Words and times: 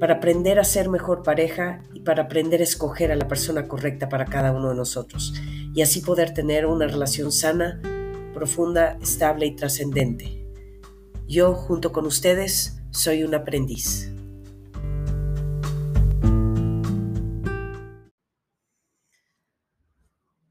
para 0.00 0.14
aprender 0.14 0.58
a 0.58 0.64
ser 0.64 0.88
mejor 0.88 1.22
pareja 1.22 1.82
y 1.92 2.00
para 2.00 2.22
aprender 2.22 2.62
a 2.62 2.64
escoger 2.64 3.12
a 3.12 3.16
la 3.16 3.28
persona 3.28 3.68
correcta 3.68 4.08
para 4.08 4.24
cada 4.24 4.50
uno 4.50 4.70
de 4.70 4.74
nosotros 4.74 5.34
y 5.74 5.82
así 5.82 6.00
poder 6.00 6.32
tener 6.32 6.64
una 6.64 6.86
relación 6.86 7.30
sana, 7.30 7.82
profunda, 8.32 8.96
estable 9.02 9.44
y 9.44 9.54
trascendente. 9.54 10.42
Yo, 11.28 11.52
junto 11.52 11.92
con 11.92 12.06
ustedes, 12.06 12.80
soy 12.90 13.24
un 13.24 13.34
aprendiz. 13.34 14.10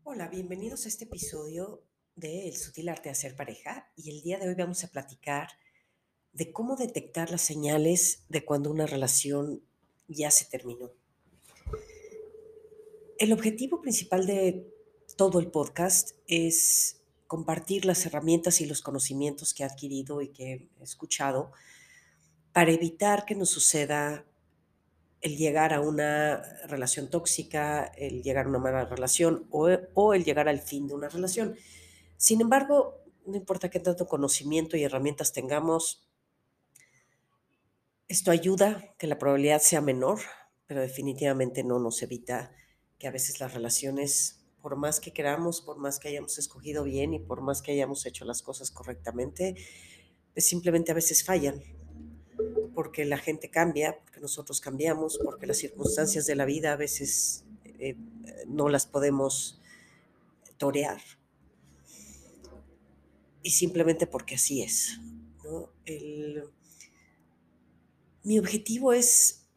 Hola, 0.03 0.27
bienvenidos 0.27 0.85
a 0.85 0.89
este 0.89 1.05
episodio 1.05 1.87
de 2.15 2.47
El 2.49 2.55
sutil 2.55 2.87
arte 2.87 3.05
de 3.05 3.13
hacer 3.13 3.35
pareja 3.35 3.91
y 3.95 4.11
el 4.11 4.21
día 4.21 4.37
de 4.37 4.47
hoy 4.47 4.55
vamos 4.55 4.83
a 4.83 4.89
platicar 4.89 5.47
de 6.33 6.51
cómo 6.51 6.75
detectar 6.75 7.31
las 7.31 7.41
señales 7.41 8.23
de 8.29 8.45
cuando 8.45 8.71
una 8.71 8.85
relación 8.85 9.61
ya 10.07 10.31
se 10.31 10.45
terminó. 10.45 10.91
El 13.17 13.33
objetivo 13.33 13.81
principal 13.81 14.25
de 14.25 14.65
todo 15.17 15.39
el 15.39 15.51
podcast 15.51 16.11
es 16.27 17.01
compartir 17.27 17.85
las 17.85 18.05
herramientas 18.05 18.61
y 18.61 18.65
los 18.65 18.81
conocimientos 18.81 19.53
que 19.53 19.63
he 19.63 19.65
adquirido 19.65 20.21
y 20.21 20.29
que 20.29 20.69
he 20.79 20.83
escuchado 20.83 21.51
para 22.53 22.71
evitar 22.71 23.25
que 23.25 23.35
nos 23.35 23.49
suceda 23.49 24.25
el 25.21 25.37
llegar 25.37 25.73
a 25.73 25.81
una 25.81 26.41
relación 26.67 27.09
tóxica, 27.09 27.83
el 27.97 28.23
llegar 28.23 28.45
a 28.45 28.49
una 28.49 28.59
mala 28.59 28.85
relación 28.85 29.45
o, 29.51 29.69
o 29.93 30.13
el 30.13 30.23
llegar 30.23 30.47
al 30.47 30.59
fin 30.59 30.87
de 30.87 30.93
una 30.93 31.09
relación. 31.09 31.55
Sin 32.17 32.41
embargo, 32.41 33.03
no 33.25 33.35
importa 33.35 33.69
qué 33.69 33.79
tanto 33.79 34.07
conocimiento 34.07 34.77
y 34.77 34.83
herramientas 34.83 35.33
tengamos, 35.33 36.08
esto 38.09 38.31
ayuda 38.31 38.95
que 38.97 39.05
la 39.05 39.19
probabilidad 39.19 39.61
sea 39.61 39.81
menor, 39.81 40.19
pero 40.65 40.81
definitivamente 40.81 41.63
no 41.63 41.79
nos 41.79 42.01
evita 42.01 42.51
que 42.97 43.07
a 43.07 43.11
veces 43.11 43.39
las 43.39 43.53
relaciones, 43.53 44.41
por 44.61 44.75
más 44.75 44.99
que 44.99 45.13
queramos, 45.13 45.61
por 45.61 45.77
más 45.77 45.99
que 45.99 46.07
hayamos 46.07 46.39
escogido 46.39 46.83
bien 46.83 47.13
y 47.13 47.19
por 47.19 47.41
más 47.41 47.61
que 47.61 47.71
hayamos 47.71 48.07
hecho 48.07 48.25
las 48.25 48.41
cosas 48.41 48.71
correctamente, 48.71 49.55
pues 50.33 50.47
simplemente 50.47 50.91
a 50.91 50.95
veces 50.95 51.23
fallan, 51.23 51.61
porque 52.73 53.05
la 53.05 53.19
gente 53.19 53.51
cambia, 53.51 53.99
porque 53.99 54.19
nosotros 54.19 54.59
cambiamos, 54.59 55.19
porque 55.23 55.45
las 55.45 55.57
circunstancias 55.57 56.25
de 56.25 56.35
la 56.35 56.45
vida 56.45 56.73
a 56.73 56.77
veces 56.77 57.45
eh, 57.63 57.95
no 58.47 58.69
las 58.69 58.87
podemos 58.87 59.61
torear. 60.57 60.99
Y 63.43 63.51
simplemente 63.51 64.07
porque 64.07 64.35
así 64.35 64.63
es. 64.63 64.99
¿no? 65.43 65.71
Mi 68.23 68.39
objetivo 68.39 68.93
es 68.93 69.47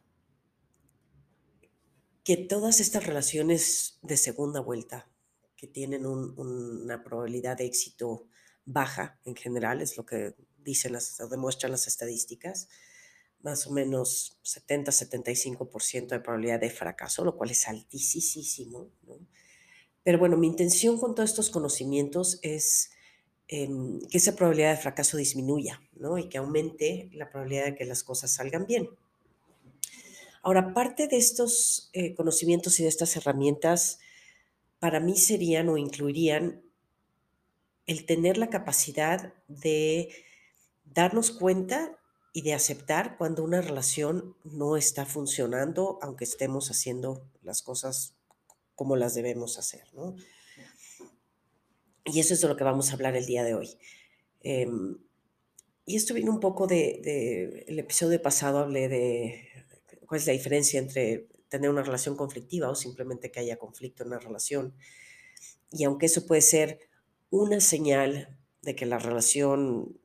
que 2.23 2.37
todas 2.37 2.79
estas 2.79 3.05
relaciones 3.05 3.99
de 4.01 4.17
segunda 4.17 4.61
vuelta, 4.61 5.09
que 5.57 5.67
tienen 5.67 6.05
una 6.05 7.03
probabilidad 7.03 7.57
de 7.57 7.65
éxito 7.65 8.27
baja 8.65 9.19
en 9.25 9.35
general, 9.35 9.81
es 9.81 9.97
lo 9.97 10.05
que 10.05 10.35
dicen 10.57 10.93
las, 10.93 11.17
demuestran 11.29 11.71
las 11.71 11.87
estadísticas, 11.87 12.69
más 13.41 13.67
o 13.67 13.71
menos 13.71 14.39
70-75% 14.43 16.07
de 16.07 16.19
probabilidad 16.21 16.61
de 16.61 16.69
fracaso, 16.69 17.25
lo 17.25 17.35
cual 17.35 17.51
es 17.51 17.67
altísimo. 17.67 18.89
Pero 20.03 20.17
bueno, 20.17 20.37
mi 20.37 20.47
intención 20.47 20.97
con 20.97 21.13
todos 21.13 21.29
estos 21.29 21.49
conocimientos 21.49 22.39
es 22.41 22.92
Em, 23.49 23.99
que 24.07 24.17
esa 24.17 24.35
probabilidad 24.35 24.71
de 24.71 24.81
fracaso 24.81 25.17
disminuya 25.17 25.81
¿no? 25.95 26.17
y 26.17 26.29
que 26.29 26.37
aumente 26.37 27.09
la 27.13 27.29
probabilidad 27.29 27.65
de 27.65 27.75
que 27.75 27.85
las 27.85 28.03
cosas 28.03 28.31
salgan 28.31 28.65
bien. 28.65 28.89
Ahora, 30.41 30.73
parte 30.73 31.07
de 31.07 31.17
estos 31.17 31.89
eh, 31.93 32.15
conocimientos 32.15 32.79
y 32.79 32.83
de 32.83 32.89
estas 32.89 33.15
herramientas, 33.15 33.99
para 34.79 34.99
mí 34.99 35.17
serían 35.17 35.69
o 35.69 35.77
incluirían 35.77 36.61
el 37.85 38.05
tener 38.05 38.37
la 38.37 38.49
capacidad 38.49 39.33
de 39.47 40.09
darnos 40.85 41.31
cuenta 41.31 41.97
y 42.33 42.41
de 42.41 42.53
aceptar 42.53 43.17
cuando 43.17 43.43
una 43.43 43.61
relación 43.61 44.35
no 44.43 44.77
está 44.77 45.05
funcionando, 45.05 45.99
aunque 46.01 46.23
estemos 46.23 46.71
haciendo 46.71 47.29
las 47.41 47.61
cosas 47.61 48.15
como 48.75 48.95
las 48.95 49.13
debemos 49.13 49.59
hacer, 49.59 49.93
¿no? 49.93 50.15
Y 52.05 52.19
eso 52.19 52.33
es 52.33 52.41
de 52.41 52.47
lo 52.47 52.57
que 52.57 52.63
vamos 52.63 52.89
a 52.89 52.93
hablar 52.93 53.15
el 53.15 53.25
día 53.25 53.43
de 53.43 53.55
hoy. 53.55 53.77
Em, 54.41 54.97
y 55.85 55.95
esto 55.95 56.13
viene 56.13 56.29
un 56.29 56.39
poco 56.39 56.67
de, 56.67 57.65
el 57.67 57.79
episodio 57.79 58.21
pasado, 58.21 58.59
hablé 58.59 58.89
de 58.89 59.49
cuál 60.05 60.19
es 60.19 60.27
la 60.27 60.33
diferencia 60.33 60.79
entre 60.79 61.27
tener 61.49 61.69
una 61.69 61.83
relación 61.83 62.15
conflictiva 62.15 62.69
o 62.69 62.75
simplemente 62.75 63.31
que 63.31 63.39
haya 63.39 63.57
conflicto 63.57 64.03
en 64.03 64.09
una 64.09 64.19
relación. 64.19 64.73
Y 65.71 65.83
aunque 65.85 66.07
eso 66.07 66.25
puede 66.25 66.41
ser 66.41 66.79
una 67.29 67.59
señal 67.59 68.37
de 68.61 68.75
que 68.75 68.85
la 68.85 68.99
relación 68.99 69.97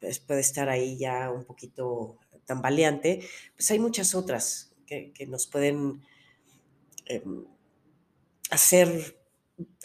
pues, 0.00 0.20
puede 0.20 0.40
estar 0.40 0.68
ahí 0.68 0.98
ya 0.98 1.30
un 1.30 1.44
poquito 1.44 2.18
tambaleante, 2.44 3.20
pues 3.56 3.70
hay 3.70 3.78
muchas 3.78 4.14
otras 4.14 4.72
que, 4.86 5.26
nos 5.28 5.46
pueden 5.46 6.02
em, 7.06 7.44
hacer 8.50 9.19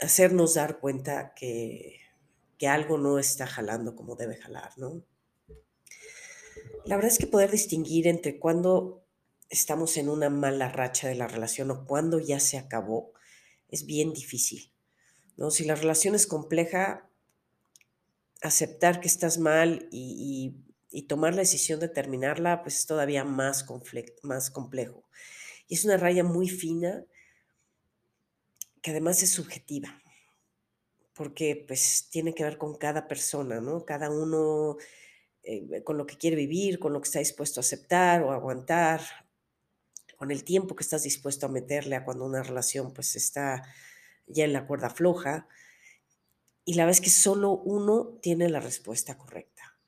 hacernos 0.02 0.56
dar 0.56 0.80
cuenta 0.80 1.34
que, 1.36 2.00
algo 2.68 2.97
no 2.97 3.19
está 3.19 3.46
jalando 3.46 3.96
como 3.96 4.16
debe 4.16 4.38
jalar, 4.38 4.72
¿no? 4.78 5.03
La 6.84 6.96
verdad 6.96 7.12
es 7.12 7.19
que 7.19 7.28
poder 7.28 7.52
distinguir 7.52 8.08
entre 8.08 8.40
cuando 8.40 9.06
estamos 9.50 9.97
en 9.97 10.09
una 10.09 10.31
mala 10.31 10.69
racha 10.69 11.08
de 11.08 11.13
la 11.13 11.28
relación 11.28 11.69
o 11.69 11.86
cuando 11.86 12.19
ya 12.19 12.40
se 12.40 12.58
acabó 12.58 13.13
es 13.69 13.86
bien 13.86 14.13
difícil, 14.13 14.74
¿no? 15.38 15.52
Si 15.52 15.63
la 15.63 15.75
relación 15.75 16.16
es 16.16 16.25
compleja, 16.25 17.07
aceptar 18.42 19.00
que 19.00 19.07
estás 19.07 19.38
mal 19.38 19.88
y, 19.92 20.56
tomar 21.07 21.36
la 21.36 21.42
decisión 21.42 21.80
de 21.80 21.90
terminarla, 21.90 22.63
pues 22.63 22.80
es 22.80 22.86
todavía 22.88 23.24
más, 23.24 23.63
más 24.24 24.50
complejo. 24.50 25.07
Y 25.68 25.75
es 25.75 25.86
una 25.86 25.97
raya 25.97 26.24
muy 26.24 26.50
fina 26.50 27.06
que 28.85 28.91
además 28.91 29.23
es 29.23 29.31
subjetiva, 29.31 30.00
porque 31.16 31.66
pues 31.68 32.07
tiene 32.12 32.35
que 32.35 32.44
ver 32.44 32.59
con 32.59 32.75
cada 32.75 33.07
persona, 33.07 33.59
¿no? 33.59 33.84
Cada 33.84 34.12
uno 34.12 34.78
eh, 35.41 35.81
con 35.84 35.97
lo 35.97 36.06
que 36.06 36.19
quiere 36.19 36.35
vivir, 36.35 36.78
con 36.78 36.94
lo 36.94 37.01
que 37.01 37.07
está 37.07 37.18
dispuesto 37.18 37.59
a 37.59 37.62
aceptar 37.62 38.22
o 38.22 38.31
aguantar, 38.31 39.01
con 40.18 40.29
el 40.29 40.44
tiempo 40.44 40.75
que 40.75 40.84
estás 40.84 41.01
dispuesto 41.01 41.47
a 41.47 41.50
meterle 41.50 41.95
a 41.95 42.06
cuando 42.06 42.25
una 42.25 42.44
relación 42.44 42.94
pues 42.94 43.16
está 43.16 43.63
ya 44.28 44.45
en 44.45 44.53
la 44.53 44.68
cuerda 44.68 44.91
floja. 44.91 45.47
Y 46.63 46.75
la 46.75 46.85
vez 46.85 47.01
que 47.01 47.09
solo 47.09 47.53
uno 47.53 48.19
tiene 48.22 48.50
la 48.50 48.59
respuesta 48.59 49.18
correcta. 49.18 49.79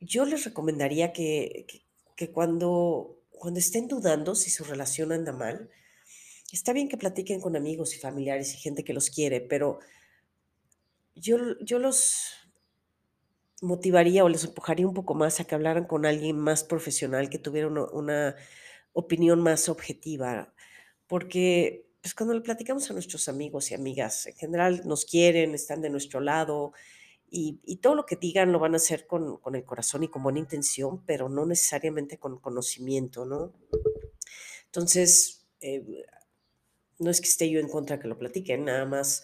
Yo 0.00 0.24
les 0.24 0.44
recomendaría 0.44 1.12
que, 1.12 1.84
que 2.16 2.32
cuando, 2.32 3.20
cuando 3.30 3.60
estén 3.60 3.86
dudando 3.86 4.34
si 4.34 4.50
su 4.50 4.64
relación 4.64 5.12
anda 5.12 5.32
mal, 5.32 5.70
está 6.56 6.72
bien 6.72 6.88
que 6.88 6.96
platiquen 6.96 7.40
con 7.40 7.56
amigos 7.56 7.94
y 7.94 7.98
familiares 7.98 8.54
y 8.54 8.58
gente 8.58 8.84
que 8.84 8.92
los 8.92 9.10
quiere, 9.10 9.40
pero 9.40 9.78
yo, 11.14 11.58
yo 11.60 11.78
los 11.78 12.42
motivaría 13.62 14.24
o 14.24 14.28
les 14.28 14.44
empujaría 14.44 14.86
un 14.86 14.94
poco 14.94 15.14
más 15.14 15.40
a 15.40 15.44
que 15.44 15.54
hablaran 15.54 15.86
con 15.86 16.04
alguien 16.04 16.38
más 16.38 16.64
profesional, 16.64 17.30
que 17.30 17.38
tuviera 17.38 17.68
una, 17.68 18.34
opinión 18.94 19.40
más 19.40 19.70
objetiva, 19.70 20.52
porque 21.06 21.86
pues 22.02 22.14
cuando 22.14 22.34
le 22.34 22.42
platicamos 22.42 22.90
a 22.90 22.92
nuestros 22.92 23.26
amigos 23.26 23.70
y 23.70 23.74
amigas, 23.74 24.26
en 24.26 24.34
general 24.34 24.82
nos 24.84 25.06
quieren, 25.06 25.54
están 25.54 25.80
de 25.80 25.88
nuestro 25.88 26.20
lado 26.20 26.72
y, 27.30 27.76
todo 27.76 27.94
lo 27.94 28.04
que 28.04 28.16
digan 28.16 28.52
lo 28.52 28.58
van 28.58 28.74
a 28.74 28.76
hacer 28.76 29.06
con, 29.06 29.40
el 29.54 29.64
corazón 29.64 30.02
y 30.02 30.08
con 30.08 30.22
buena 30.22 30.40
intención, 30.40 31.02
pero 31.06 31.30
no 31.30 31.46
necesariamente 31.46 32.18
con 32.18 32.38
conocimiento, 32.38 33.24
¿no? 33.24 33.54
Entonces, 34.66 35.46
eh, 35.60 36.04
no 37.02 37.10
es 37.10 37.20
que 37.20 37.28
esté 37.28 37.50
yo 37.50 37.60
en 37.60 37.68
contra 37.68 37.98
que 37.98 38.08
lo 38.08 38.18
platiquen, 38.18 38.64
nada 38.64 38.84
más 38.86 39.22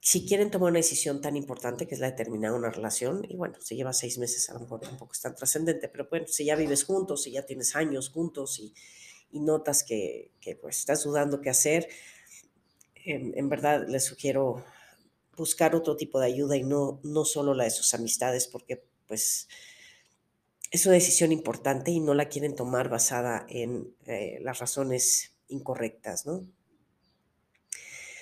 si 0.00 0.26
quieren 0.26 0.50
tomar 0.50 0.70
una 0.70 0.78
decisión 0.78 1.20
tan 1.20 1.36
importante 1.36 1.86
que 1.86 1.94
es 1.94 2.00
la 2.00 2.10
de 2.10 2.16
terminar 2.16 2.52
una 2.52 2.70
relación, 2.70 3.26
y 3.28 3.36
bueno, 3.36 3.56
se 3.60 3.76
lleva 3.76 3.92
seis 3.92 4.16
meses, 4.18 4.48
a 4.48 4.54
lo 4.54 4.60
mejor 4.60 4.80
tampoco 4.80 5.12
es 5.12 5.20
tan 5.20 5.34
trascendente, 5.34 5.88
pero 5.88 6.06
bueno, 6.08 6.26
si 6.28 6.44
ya 6.44 6.56
vives 6.56 6.84
juntos, 6.84 7.24
si 7.24 7.32
ya 7.32 7.44
tienes 7.44 7.74
años 7.76 8.08
juntos 8.10 8.58
y, 8.58 8.74
notas 9.30 9.84
que, 9.84 10.32
pues, 10.62 10.78
estás 10.78 11.04
dudando 11.04 11.42
qué 11.42 11.50
hacer, 11.50 11.88
en, 12.94 13.36
en 13.36 13.48
verdad 13.50 13.86
les 13.86 14.04
sugiero 14.04 14.64
buscar 15.36 15.74
otro 15.74 15.96
tipo 15.96 16.18
de 16.18 16.26
ayuda 16.26 16.56
y 16.56 16.64
no, 16.64 17.00
no 17.04 17.24
solo 17.24 17.52
la 17.54 17.64
de 17.64 17.70
sus 17.70 17.92
amistades, 17.92 18.46
porque 18.48 18.82
pues 19.06 19.48
es 20.70 20.86
una 20.86 20.94
decisión 20.94 21.32
importante 21.32 21.90
y 21.90 22.00
no 22.00 22.14
la 22.14 22.28
quieren 22.28 22.54
tomar 22.54 22.88
basada 22.88 23.46
en 23.48 23.94
eh, 24.06 24.38
las 24.42 24.58
razones 24.58 25.37
incorrectas, 25.48 26.26
¿no? 26.26 26.46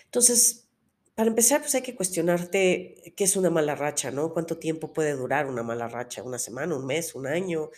Entonces, 0.05 0.69
para 1.14 1.28
empezar, 1.28 1.61
pues 1.61 1.75
hay 1.75 1.82
que 1.82 1.96
cuestionarte 1.96 3.14
qué 3.17 3.25
es 3.25 3.37
una 3.37 3.50
mala 3.50 3.75
racha, 3.75 4.11
¿no? 4.11 4.32
¿Cuánto 4.32 4.58
tiempo 4.58 4.93
puede 4.93 5.12
durar 5.12 5.46
una 5.46 5.62
mala 5.62 5.88
racha? 5.88 6.23
¿Una 6.23 6.38
semana, 6.38 6.76
un 6.76 6.87
mes, 6.87 7.14
un 7.14 7.26
año? 7.26 7.70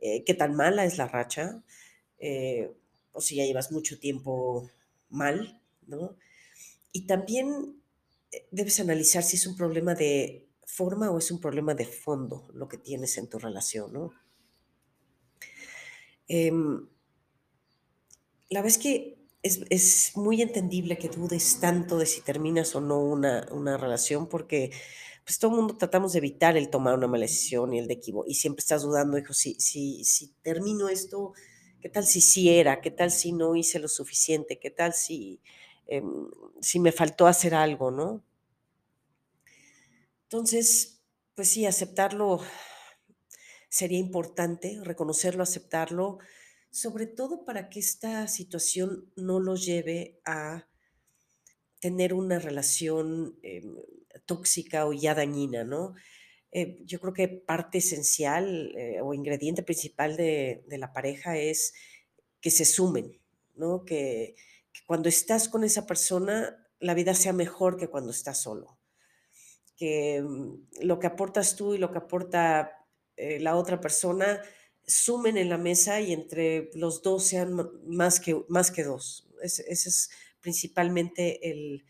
Eh, 0.00 0.24
¿Qué 0.24 0.34
tan 0.34 0.54
mala 0.54 0.84
es 0.84 0.98
la 0.98 1.06
racha? 1.06 1.62
Eh, 2.18 2.72
o 3.12 3.20
si 3.20 3.36
ya 3.36 3.44
llevas 3.44 3.72
mucho 3.72 3.98
tiempo 3.98 4.70
mal, 5.10 5.60
¿no? 5.86 6.16
Y 6.92 7.06
también 7.06 7.82
debes 8.50 8.80
analizar 8.80 9.22
si 9.22 9.36
es 9.36 9.46
un 9.46 9.56
problema 9.56 9.94
de 9.94 10.48
forma 10.66 11.10
o 11.10 11.18
es 11.18 11.30
un 11.30 11.40
problema 11.40 11.74
de 11.74 11.86
fondo 11.86 12.48
lo 12.52 12.68
que 12.68 12.78
tienes 12.78 13.18
en 13.18 13.28
tu 13.28 13.38
relación, 13.38 13.92
¿no? 13.92 14.12
Em, 16.28 16.86
la 18.50 18.60
verdad 18.60 18.76
es 18.76 18.78
que 18.78 19.18
es, 19.42 20.16
muy 20.16 20.42
entendible 20.42 20.98
que 20.98 21.08
dudes 21.08 21.60
tanto 21.60 21.98
de 21.98 22.06
si 22.06 22.20
terminas 22.22 22.74
o 22.74 22.80
no 22.80 23.00
una, 23.00 23.46
una 23.52 23.76
relación 23.76 24.28
porque 24.28 24.70
pues 25.24 25.38
todo 25.38 25.52
el 25.52 25.58
mundo 25.58 25.76
tratamos 25.76 26.12
de 26.12 26.18
evitar 26.18 26.56
el 26.56 26.70
tomar 26.70 26.94
una 26.94 27.06
mala 27.06 27.22
decisión 27.22 27.72
y 27.74 27.78
el 27.78 27.86
de 27.86 27.94
equivo 27.94 28.24
y 28.26 28.34
siempre 28.34 28.60
estás 28.60 28.82
dudando, 28.82 29.18
hijo, 29.18 29.34
si, 29.34 29.54
si, 29.54 30.04
si 30.04 30.32
termino 30.42 30.88
esto, 30.88 31.34
¿qué 31.80 31.88
tal 31.88 32.06
si 32.06 32.20
sí 32.20 32.48
era? 32.48 32.80
¿Qué 32.80 32.90
tal 32.90 33.10
si 33.10 33.32
no 33.32 33.54
hice 33.54 33.78
lo 33.78 33.88
suficiente? 33.88 34.58
¿Qué 34.58 34.70
tal 34.70 34.94
si, 34.94 35.40
em, 35.86 36.30
si 36.62 36.80
me 36.80 36.92
faltó 36.92 37.26
hacer 37.26 37.54
algo, 37.54 37.90
no? 37.90 38.24
Entonces, 40.24 41.02
pues 41.34 41.50
sí, 41.50 41.66
aceptarlo 41.66 42.40
sería 43.68 43.98
importante, 43.98 44.80
reconocerlo, 44.82 45.42
aceptarlo, 45.42 46.18
sobre 46.80 47.06
todo 47.06 47.44
para 47.44 47.68
que 47.68 47.80
esta 47.80 48.26
situación 48.28 49.10
no 49.16 49.40
lo 49.40 49.56
lleve 49.56 50.20
a 50.24 50.68
tener 51.80 52.14
una 52.14 52.38
relación 52.38 53.38
em, 53.42 53.76
tóxica 54.26 54.86
o 54.86 54.92
ya 54.92 55.14
dañina, 55.14 55.64
¿no? 55.64 55.94
Eh, 56.50 56.78
yo 56.84 57.00
creo 57.00 57.12
que 57.12 57.28
parte 57.28 57.78
esencial 57.78 58.72
eh, 58.76 59.00
o 59.02 59.14
ingrediente 59.14 59.62
principal 59.62 60.16
de, 60.16 60.64
la 60.68 60.92
pareja 60.92 61.36
es 61.36 61.74
que 62.40 62.50
se 62.50 62.64
sumen, 62.64 63.20
¿no? 63.54 63.84
Que, 63.84 64.34
cuando 64.86 65.08
estás 65.08 65.48
con 65.48 65.64
esa 65.64 65.86
persona, 65.86 66.64
la 66.78 66.94
vida 66.94 67.12
sea 67.14 67.32
mejor 67.32 67.76
que 67.76 67.88
cuando 67.88 68.12
estás 68.12 68.40
solo 68.40 68.78
que 69.78 70.20
mm, 70.20 70.82
lo 70.82 70.98
que 70.98 71.06
aportas 71.06 71.56
tú 71.56 71.74
y 71.74 71.78
lo 71.78 71.90
que 71.90 71.98
aporta 71.98 72.84
eh, 73.16 73.40
la 73.40 73.56
otra 73.56 73.80
persona 73.80 74.42
sumen 74.88 75.36
en 75.36 75.50
la 75.50 75.58
mesa 75.58 76.00
y 76.00 76.12
entre 76.12 76.70
los 76.74 77.02
dos 77.02 77.24
sean 77.24 77.54
más 77.86 78.18
que, 78.18 78.44
más 78.48 78.70
que 78.70 78.82
dos. 78.82 79.28
Ese, 79.42 79.64
es 79.70 80.10
principalmente 80.40 81.50
el, 81.50 81.84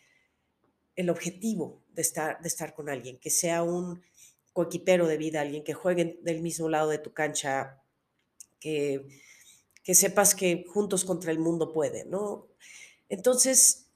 el 0.96 1.08
objetivo 1.08 1.84
de 1.92 2.02
estar, 2.02 2.40
de 2.42 2.48
estar 2.48 2.74
con 2.74 2.88
alguien, 2.90 3.18
que 3.18 3.30
sea 3.30 3.62
un 3.62 4.02
coequipero 4.52 5.06
de 5.06 5.16
vida, 5.16 5.40
alguien 5.40 5.62
que 5.62 5.74
juegue 5.74 6.18
del 6.22 6.42
mismo 6.42 6.68
lado 6.68 6.90
de 6.90 6.98
tu 6.98 7.12
cancha, 7.12 7.80
que, 8.58 9.06
que 9.84 9.94
sepas 9.94 10.34
que 10.34 10.64
juntos 10.68 11.04
contra 11.04 11.30
el 11.30 11.38
mundo 11.38 11.72
pueden, 11.72 12.10
¿no? 12.10 12.48
Entonces, 13.08 13.86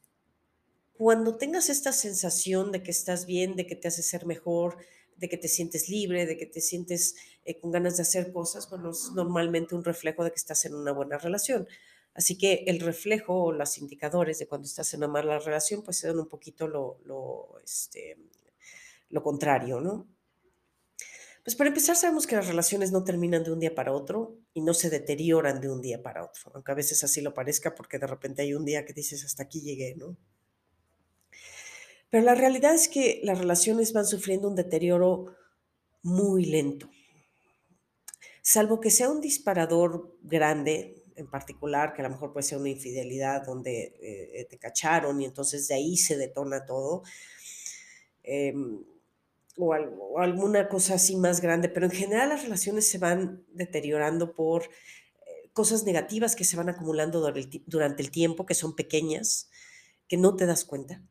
cuando 0.93 1.37
tengas 1.37 1.69
esta 1.69 1.93
sensación 1.93 2.71
de 2.71 2.85
que 2.85 2.93
estás 2.93 3.27
bien, 3.27 3.57
de 3.57 3.67
que 3.67 3.75
te 3.75 3.89
hace 3.89 4.05
ser 4.05 4.25
mejor, 4.25 4.79
de 5.17 5.29
que 5.29 5.37
te 5.37 5.49
sientes 5.49 5.89
libre, 5.89 6.27
de 6.27 6.37
que 6.37 6.47
te 6.47 6.61
sientes 6.61 7.17
eh, 7.45 7.59
con 7.61 7.71
ganas 7.73 7.97
de 7.97 8.03
hacer 8.03 8.33
cosas, 8.33 8.69
bueno, 8.71 8.91
es 8.91 9.13
normalmente 9.15 9.75
un 9.75 9.85
reflejo 9.85 10.25
de 10.25 10.31
que 10.31 10.37
estás 10.37 10.65
en 10.65 10.75
una 10.75 10.93
buena 10.93 11.19
relación. 11.19 11.67
Así 12.15 12.37
que 12.37 12.65
el 12.67 12.81
reflejo 12.81 13.45
o 13.45 13.53
los 13.53 13.79
indicadores 13.79 14.39
de 14.39 14.47
cuando 14.47 14.67
estás 14.67 14.93
en 14.95 14.99
una 14.99 15.09
mala 15.09 15.39
relación, 15.39 15.83
pues 15.83 15.99
son 15.99 16.19
un 16.19 16.29
poquito 16.29 16.69
lo, 16.69 16.99
lo, 17.05 17.59
este, 17.65 18.19
lo 19.09 19.23
contrario, 19.23 19.81
¿no? 19.81 20.07
Pues 21.45 21.57
para 21.57 21.69
empezar, 21.69 21.97
sabemos 21.97 22.27
que 22.27 22.37
las 22.37 22.47
relaciones 22.47 22.93
no 22.93 23.03
terminan 23.03 23.43
de 23.43 23.51
un 23.51 23.59
día 23.59 23.75
para 23.75 23.93
otro 23.93 24.39
y 24.55 24.61
no 24.61 24.75
se 24.75 24.91
deterioran 24.91 25.61
de 25.61 25.71
un 25.71 25.81
día 25.81 26.01
para 26.01 26.25
otro, 26.25 26.53
aunque 26.55 26.71
a 26.71 26.77
veces 26.77 27.03
así 27.03 27.21
lo 27.21 27.35
parezca 27.35 27.75
porque 27.75 27.99
de 27.99 28.07
repente 28.07 28.43
hay 28.43 28.55
un 28.55 28.65
día 28.65 28.85
que 28.85 28.93
dices, 28.93 29.25
hasta 29.25 29.43
aquí 29.43 29.61
llegué, 29.61 29.97
¿no? 29.97 30.17
Pero 32.11 32.25
la 32.25 32.35
realidad 32.35 32.75
es 32.75 32.89
que 32.89 33.21
las 33.25 33.39
relaciones 33.39 33.93
van 33.93 34.07
sufriendo 34.07 34.47
un 34.47 34.55
deterioro 34.55 35.35
muy 36.03 36.45
lento. 36.45 36.89
Salvo 38.43 38.81
que 38.81 38.91
sea 38.91 39.09
un 39.09 39.21
disparador 39.21 40.15
grande, 40.23 41.05
en 41.17 41.31
particular, 41.31 41.95
que 41.95 42.03
a 42.03 42.05
lo 42.05 42.11
mejor 42.11 42.33
puede 42.33 42.45
ser 42.45 42.59
una 42.59 42.69
infidelidad 42.69 43.47
donde 43.47 43.95
eh, 44.03 44.47
te 44.51 44.59
cacharon 44.59 45.21
y 45.21 45.25
entonces 45.25 45.69
de 45.69 45.75
ahí 45.77 45.97
se 45.97 46.17
detona 46.17 46.67
todo, 46.67 47.03
em, 48.23 48.85
o, 49.57 49.73
alguna 50.19 50.69
cosa 50.69 50.95
así 50.95 51.17
más 51.17 51.41
grande, 51.41 51.69
pero 51.69 51.87
en 51.87 51.93
general 51.93 52.31
las 52.31 52.43
relaciones 52.43 52.89
se 52.89 52.99
van 52.99 53.45
deteriorando 53.53 54.35
por 54.35 54.65
eh, 54.65 55.51
cosas 55.53 55.85
negativas 55.85 56.37
que 56.37 56.45
se 56.45 56.57
van 56.57 56.69
acumulando 56.69 57.21
durante 57.67 58.03
el 58.03 58.11
tiempo, 58.11 58.47
que 58.47 58.55
son 58.55 58.75
pequeñas, 58.75 59.51
que 60.09 60.17
no 60.17 60.37
te 60.37 60.47
das 60.47 60.65
cuenta. 60.65 61.03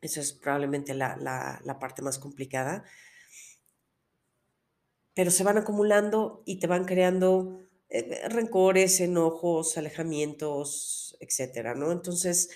Eso 0.00 0.20
es 0.20 0.32
probablemente 0.32 0.94
la, 0.94 1.76
parte 1.80 2.02
más 2.02 2.18
complicada. 2.18 2.84
Pero 5.18 5.32
se 5.32 5.42
van 5.42 5.58
acumulando 5.58 6.44
y 6.44 6.60
te 6.60 6.68
van 6.68 6.84
creando 6.84 7.58
eh, 7.90 8.28
rencores, 8.28 9.00
enojos, 9.00 9.76
alejamientos, 9.76 11.16
etcétera, 11.18 11.74
¿no? 11.74 11.90
Entonces, 11.90 12.50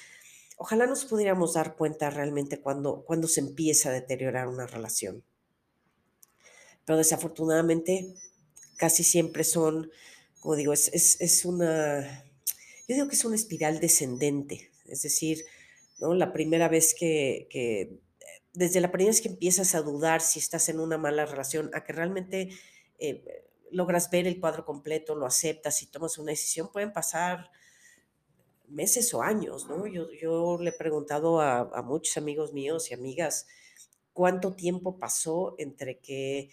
ojalá 0.56 0.86
nos 0.86 1.04
pudiéramos 1.04 1.54
dar 1.54 1.74
cuenta 1.74 2.08
realmente 2.08 2.60
cuando, 2.60 3.02
cuando 3.04 3.26
se 3.26 3.40
empieza 3.40 3.88
a 3.88 3.92
deteriorar 3.92 4.46
una 4.46 4.68
relación. 4.68 5.24
Pero 6.84 6.98
desafortunadamente, 6.98 8.14
casi 8.76 9.02
siempre 9.02 9.42
son, 9.42 9.90
como 10.38 10.54
digo, 10.54 10.72
es, 10.72 11.20
es 11.20 11.44
una, 11.44 12.24
yo 12.86 12.94
digo 12.94 13.08
que 13.08 13.16
es 13.16 13.24
una 13.24 13.34
espiral 13.34 13.80
descendente, 13.80 14.70
es 14.86 15.02
decir, 15.02 15.44
la 15.98 16.32
primera 16.32 16.68
vez 16.68 16.94
que, 16.94 17.98
desde 18.52 18.80
la 18.80 18.90
primera 18.90 19.10
vez 19.10 19.20
que 19.20 19.28
empiezas 19.28 19.74
a 19.74 19.82
dudar 19.82 20.20
si 20.20 20.38
estás 20.38 20.68
en 20.68 20.80
una 20.80 20.98
mala 20.98 21.24
relación, 21.26 21.70
a 21.74 21.84
que 21.84 21.92
realmente 21.92 22.50
eh, 22.98 23.46
logras 23.70 24.10
ver 24.10 24.26
el 24.26 24.38
cuadro 24.38 24.64
completo, 24.64 25.14
lo 25.14 25.26
aceptas 25.26 25.82
y 25.82 25.86
tomas 25.86 26.18
una 26.18 26.32
decisión, 26.32 26.70
pueden 26.70 26.92
pasar 26.92 27.50
meses 28.68 29.12
o 29.14 29.22
años, 29.22 29.68
¿no? 29.68 29.86
Yo, 29.86 30.10
yo 30.12 30.58
le 30.60 30.70
he 30.70 30.74
preguntado 30.74 31.40
a, 31.40 31.60
a, 31.60 31.82
muchos 31.82 32.16
amigos 32.16 32.52
míos 32.52 32.90
y 32.90 32.94
amigas 32.94 33.46
cuánto 34.12 34.54
tiempo 34.54 34.98
pasó 34.98 35.54
entre 35.58 35.98
que 35.98 36.50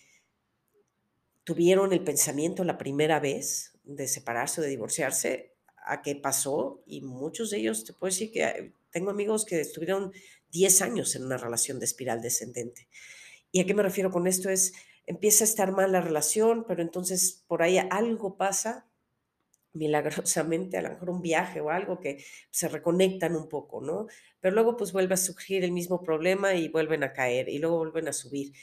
tuvieron 1.44 1.94
el 1.94 2.04
pensamiento 2.04 2.64
la 2.64 2.78
primera 2.78 3.20
vez 3.20 3.74
de 3.84 4.08
separarse 4.08 4.62
o 4.62 4.64
de 4.64 4.70
divorciarse 4.70 5.56
a 5.86 6.02
qué 6.02 6.16
pasó 6.16 6.82
y 6.86 7.02
muchos 7.02 7.50
de 7.50 7.58
ellos, 7.58 7.84
te 7.84 7.94
puedo 7.94 8.12
decir 8.12 8.32
que 8.32 8.74
tengo 8.92 9.10
amigos 9.10 9.46
que 9.46 9.60
estuvieron 9.60 10.14
10 10.52 10.82
años 10.82 11.16
en 11.16 11.26
una 11.26 11.38
relación 11.38 11.80
de 11.80 11.86
espiral 11.86 12.22
descendente. 12.22 12.88
¿Y 13.52 13.62
a 13.62 13.66
qué 13.66 13.74
me 13.74 13.84
refiero 13.84 14.12
con 14.12 14.28
esto? 14.28 14.50
Es, 14.50 14.74
empieza 15.06 15.44
a 15.44 15.48
estar 15.48 15.72
mal 15.72 15.92
la 15.92 16.02
relación, 16.02 16.66
pero 16.68 16.82
entonces 16.82 17.44
por 17.48 17.62
ahí 17.62 17.78
algo 17.78 18.38
pasa 18.38 18.90
milagrosamente, 19.74 20.78
a 20.78 20.82
lo 20.82 20.90
mejor 20.90 21.10
un 21.10 21.22
viaje 21.22 21.62
o 21.62 21.70
algo 21.70 22.00
que 22.00 22.24
se 22.52 22.68
reconectan 22.68 23.36
un 23.36 23.48
poco, 23.48 23.82
¿no? 23.82 24.08
Pero 24.40 24.54
luego 24.54 24.78
pues 24.78 24.92
vuelve 24.92 25.14
a 25.14 25.18
surgir 25.18 25.64
el 25.64 25.72
mismo 25.72 26.02
problema 26.02 26.56
y 26.56 26.70
vuelven 26.70 27.04
a 27.04 27.14
caer 27.14 27.50
y 27.50 27.60
luego 27.60 27.78
vuelven 27.78 28.08
a 28.08 28.14
subir. 28.14 28.54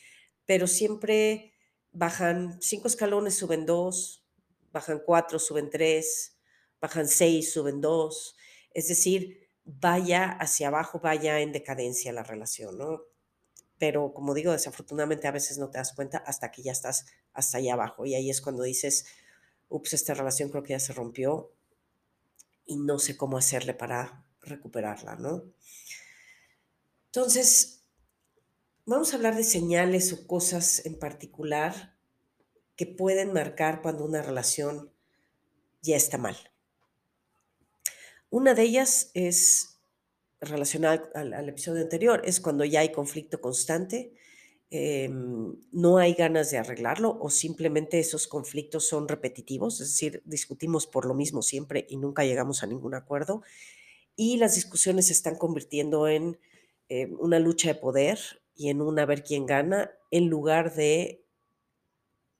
Pero 0.45 0.66
siempre 0.66 1.52
bajan 1.93 2.61
cinco 2.61 2.88
escalones, 2.88 3.37
suben 3.37 3.66
dos, 3.66 4.25
bajan 4.73 5.00
cuatro, 5.05 5.38
suben 5.38 5.71
tres, 5.71 6.37
bajan 6.81 7.09
seis, 7.09 7.52
suben 7.52 7.81
dos. 7.81 8.37
Es 8.75 8.88
decir, 8.88 9.46
vaya 9.66 10.30
hacia 10.30 10.68
abajo, 10.68 11.00
vaya 11.00 11.40
en 11.40 11.52
decadencia 11.52 12.12
la 12.12 12.23
relación, 12.23 12.78
¿no? 12.78 13.02
Pero 13.78 14.14
como 14.14 14.32
digo, 14.32 14.52
desafortunadamente 14.52 15.26
a 15.26 15.32
veces 15.32 15.58
no 15.58 15.68
te 15.68 15.78
das 15.78 15.92
cuenta 15.92 16.18
hasta 16.18 16.50
que 16.50 16.62
ya 16.62 16.73
estás 16.73 17.06
hasta 17.35 17.58
allá 17.58 17.75
abajo 17.75 18.06
y 18.06 18.14
ahí 18.14 18.30
es 18.30 18.40
cuando 18.40 18.62
dices, 18.62 19.06
ups, 19.68 19.92
esta 19.92 20.14
relación 20.14 20.49
creo 20.49 20.62
que 20.62 20.73
ya 20.73 20.80
se 20.80 20.94
rompió 20.94 21.52
y 22.64 22.76
no 22.76 22.99
sé 22.99 23.16
cómo 23.16 23.37
hacerle 23.37 23.75
para 23.75 24.25
recuperarla, 24.40 25.16
¿no? 25.16 25.42
Entonces, 27.06 27.82
vamos 28.87 29.12
a 29.12 29.16
hablar 29.16 29.37
de 29.37 29.44
señales 29.44 30.12
o 30.12 30.26
cosas 30.26 30.87
en 30.87 30.99
particular 30.99 31.96
que 32.76 32.87
pueden 32.87 33.32
marcar 33.32 33.82
cuando 33.82 34.04
una 34.04 34.23
relación 34.23 34.92
ya 35.82 35.96
está 35.96 36.18
mal, 36.18 36.37
Una 38.30 38.54
de 38.54 38.62
ellas 38.62 39.11
es 39.14 39.80
relacionada 40.40 41.11
al, 41.14 41.49
episodio 41.49 41.83
anterior, 41.83 42.23
es 42.25 42.40
cuando 42.40 42.64
ya 42.64 42.80
hay 42.80 42.92
conflicto 42.92 43.40
constante, 43.40 44.12
em, 44.71 45.56
no 45.73 45.99
hay 45.99 46.14
ganas 46.14 46.50
de 46.50 46.59
arreglarlo 46.59 47.16
o 47.21 47.30
simplemente 47.30 47.99
esos 47.99 48.26
conflictos 48.26 48.88
son 48.88 49.09
repetitivos, 49.09 49.80
es 49.80 49.88
decir, 49.90 50.23
discutimos 50.25 50.87
por 50.87 51.06
lo 51.06 51.14
mismo 51.14 51.40
siempre 51.42 51.87
y 51.88 51.97
nunca 51.97 52.25
llegamos 52.25 52.62
a 52.62 52.66
ningún 52.66 52.95
acuerdo 52.95 53.42
y 54.16 54.38
las 54.38 54.54
discusiones 54.54 55.06
se 55.06 55.12
están 55.12 55.37
convirtiendo 55.37 56.09
en 56.09 56.38
eh, 56.88 57.06
una 57.18 57.38
lucha 57.38 57.68
de 57.68 57.75
poder 57.76 58.18
y 58.54 58.71
en 58.71 58.80
un 58.80 58.99
a 58.99 59.06
ver 59.06 59.23
quién 59.23 59.47
gana 59.47 59.90
en 60.11 60.28
lugar 60.28 60.75
de 60.75 61.25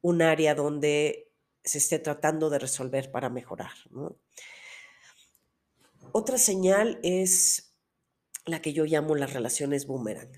un 0.01 0.23
área 0.23 0.55
donde 0.55 1.31
se 1.63 1.79
esté 1.79 1.99
tratando 1.99 2.49
de 2.49 2.59
resolver 2.59 3.11
para 3.11 3.29
mejorar. 3.29 3.73
Otra 6.13 6.39
señal 6.39 6.99
es 7.03 7.75
la 8.45 8.63
que 8.63 8.73
yo 8.73 8.85
llamo 8.85 9.15
las 9.15 9.33
relaciones 9.33 9.87
boomerang. 9.87 10.31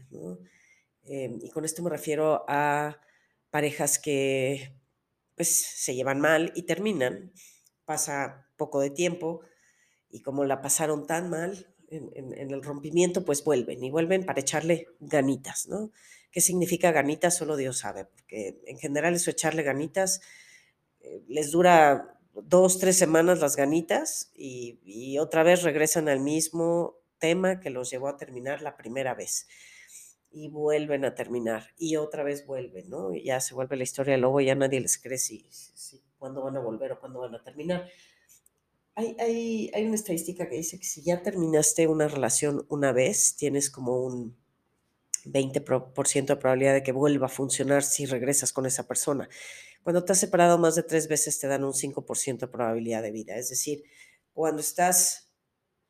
Em, 1.02 1.38
y 1.42 1.50
con 1.50 1.64
esto 1.64 1.82
me 1.82 1.90
refiero 1.90 2.44
a 2.48 3.00
parejas 3.50 3.98
que 3.98 4.74
pues, 5.36 5.48
se 5.48 5.94
llevan 5.94 6.20
mal 6.20 6.52
y 6.54 6.62
terminan. 6.62 7.32
Pasa 7.84 8.46
poco 8.56 8.80
de 8.80 8.90
tiempo 8.90 9.40
y 10.10 10.20
como 10.22 10.44
la 10.44 10.60
pasaron 10.60 11.06
tan 11.06 11.30
mal 11.30 11.74
en, 11.90 12.32
el 12.32 12.62
rompimiento, 12.62 13.24
pues 13.24 13.44
vuelven 13.44 13.82
y 13.82 13.90
vuelven 13.90 14.24
para 14.26 14.40
echarle 14.40 14.88
ganitas, 15.00 15.66
¿no? 15.68 15.90
¿Qué 16.30 16.42
significa 16.42 16.92
ganitas? 16.92 17.36
Solo 17.36 17.56
Dios 17.56 17.78
sabe, 17.78 18.04
porque 18.04 18.60
en 18.66 18.78
general 18.78 19.14
eso 19.14 19.30
echarle 19.30 19.62
ganitas 19.62 20.20
eh, 21.00 21.22
les 21.28 21.50
dura 21.50 22.17
dos, 22.44 22.78
tres 22.78 22.96
semanas 22.96 23.40
las 23.40 23.56
ganitas 23.56 24.30
y, 24.34 24.80
y, 24.84 25.18
otra 25.18 25.42
vez 25.42 25.62
regresan 25.62 26.08
al 26.08 26.20
mismo 26.20 26.96
tema 27.18 27.60
que 27.60 27.70
los 27.70 27.90
llevó 27.90 28.08
a 28.08 28.16
terminar 28.16 28.62
la 28.62 28.76
primera 28.76 29.14
vez. 29.14 29.46
Y 30.30 30.48
vuelven 30.48 31.04
a 31.04 31.14
terminar 31.14 31.72
y 31.78 31.96
otra 31.96 32.22
vez 32.22 32.46
vuelven, 32.46 32.90
¿no? 32.90 33.14
Y 33.14 33.24
ya 33.24 33.40
se 33.40 33.54
vuelve 33.54 33.76
la 33.76 33.82
historia 33.82 34.12
del 34.12 34.20
lobo, 34.20 34.40
ya 34.40 34.54
nadie 34.54 34.80
les 34.80 34.98
cree 34.98 35.18
si, 35.18 35.46
si, 35.50 36.02
cuándo 36.18 36.42
van 36.42 36.56
a 36.56 36.60
volver 36.60 36.92
o 36.92 37.00
cuándo 37.00 37.20
van 37.20 37.34
a 37.34 37.42
terminar. 37.42 37.88
Hay, 38.94 39.16
hay, 39.18 39.70
hay 39.72 39.86
una 39.86 39.94
estadística 39.94 40.48
que 40.48 40.56
dice 40.56 40.78
que 40.78 40.84
si 40.84 41.02
ya 41.02 41.22
terminaste 41.22 41.86
una 41.86 42.08
relación 42.08 42.66
una 42.68 42.92
vez, 42.92 43.36
tienes 43.36 43.70
como 43.70 44.02
un 44.02 44.36
20% 45.24 46.26
de 46.26 46.36
probabilidad 46.36 46.74
de 46.74 46.82
que 46.82 46.92
vuelva 46.92 47.26
a 47.26 47.30
funcionar 47.30 47.82
si 47.82 48.06
regresas 48.06 48.52
con 48.52 48.66
esa 48.66 48.86
persona. 48.86 49.28
Cuando 49.88 50.04
te 50.04 50.12
has 50.12 50.20
separado 50.20 50.58
más 50.58 50.74
de 50.74 50.82
tres 50.82 51.08
veces, 51.08 51.40
te 51.40 51.46
dan 51.46 51.64
un 51.64 51.72
5% 51.72 52.40
de 52.40 52.48
probabilidad 52.48 53.02
de 53.02 53.10
vida. 53.10 53.36
Es 53.36 53.48
decir, 53.48 53.84
cuando 54.34 54.60
estás 54.60 55.32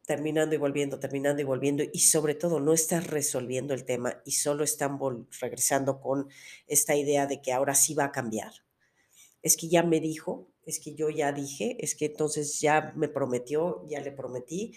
terminando 0.06 0.54
y 0.54 0.58
volviendo, 0.58 1.00
terminando 1.00 1.42
y 1.42 1.44
volviendo, 1.44 1.82
y 1.92 1.98
sobre 1.98 2.36
todo 2.36 2.60
no 2.60 2.72
estás 2.72 3.08
resolviendo 3.08 3.74
el 3.74 3.84
tema 3.84 4.22
y 4.24 4.30
solo 4.30 4.62
están 4.62 5.00
regresando 5.40 6.00
con 6.00 6.28
esta 6.68 6.94
idea 6.94 7.26
de 7.26 7.42
que 7.42 7.52
ahora 7.52 7.74
sí 7.74 7.94
va 7.94 8.04
a 8.04 8.12
cambiar. 8.12 8.52
Es 9.42 9.56
que 9.56 9.68
ya 9.68 9.82
me 9.82 9.98
dijo, 9.98 10.46
es 10.64 10.78
que 10.78 10.94
yo 10.94 11.10
ya 11.10 11.32
dije, 11.32 11.76
es 11.80 11.96
que 11.96 12.06
entonces 12.06 12.60
ya 12.60 12.92
me 12.94 13.08
prometió, 13.08 13.84
ya 13.88 13.98
le 13.98 14.12
prometí, 14.12 14.76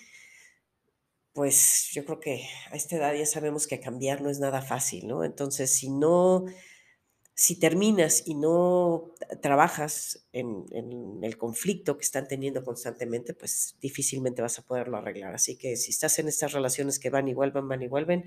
pues 1.31 1.89
yo 1.93 2.05
creo 2.05 2.19
que 2.19 2.47
a 2.71 2.75
esta 2.75 2.95
edad 2.95 3.13
ya 3.13 3.27
sabemos 3.27 3.67
que 3.67 3.79
cambiar 3.79 4.21
no 4.23 4.31
es 4.31 4.39
nada 4.39 4.63
fácil, 4.63 5.07
¿no? 5.07 5.23
Entonces, 5.23 5.71
si 5.71 5.91
no, 5.91 6.47
si 7.41 7.55
terminas 7.55 8.21
y 8.27 8.35
no 8.35 9.15
trabajas 9.41 10.27
en, 10.31 10.67
el 11.23 11.39
conflicto 11.39 11.97
que 11.97 12.03
están 12.03 12.27
teniendo 12.27 12.63
constantemente, 12.63 13.33
pues 13.33 13.75
difícilmente 13.81 14.43
vas 14.43 14.59
a 14.59 14.61
poderlo 14.61 14.97
arreglar. 14.97 15.33
Así 15.33 15.57
que 15.57 15.75
si 15.75 15.89
estás 15.89 16.19
en 16.19 16.27
estas 16.27 16.51
relaciones 16.51 16.99
que 16.99 17.09
van 17.09 17.27
y 17.27 17.33
vuelven, 17.33 17.67
van 17.67 17.81
y 17.81 17.87
vuelven, 17.87 18.25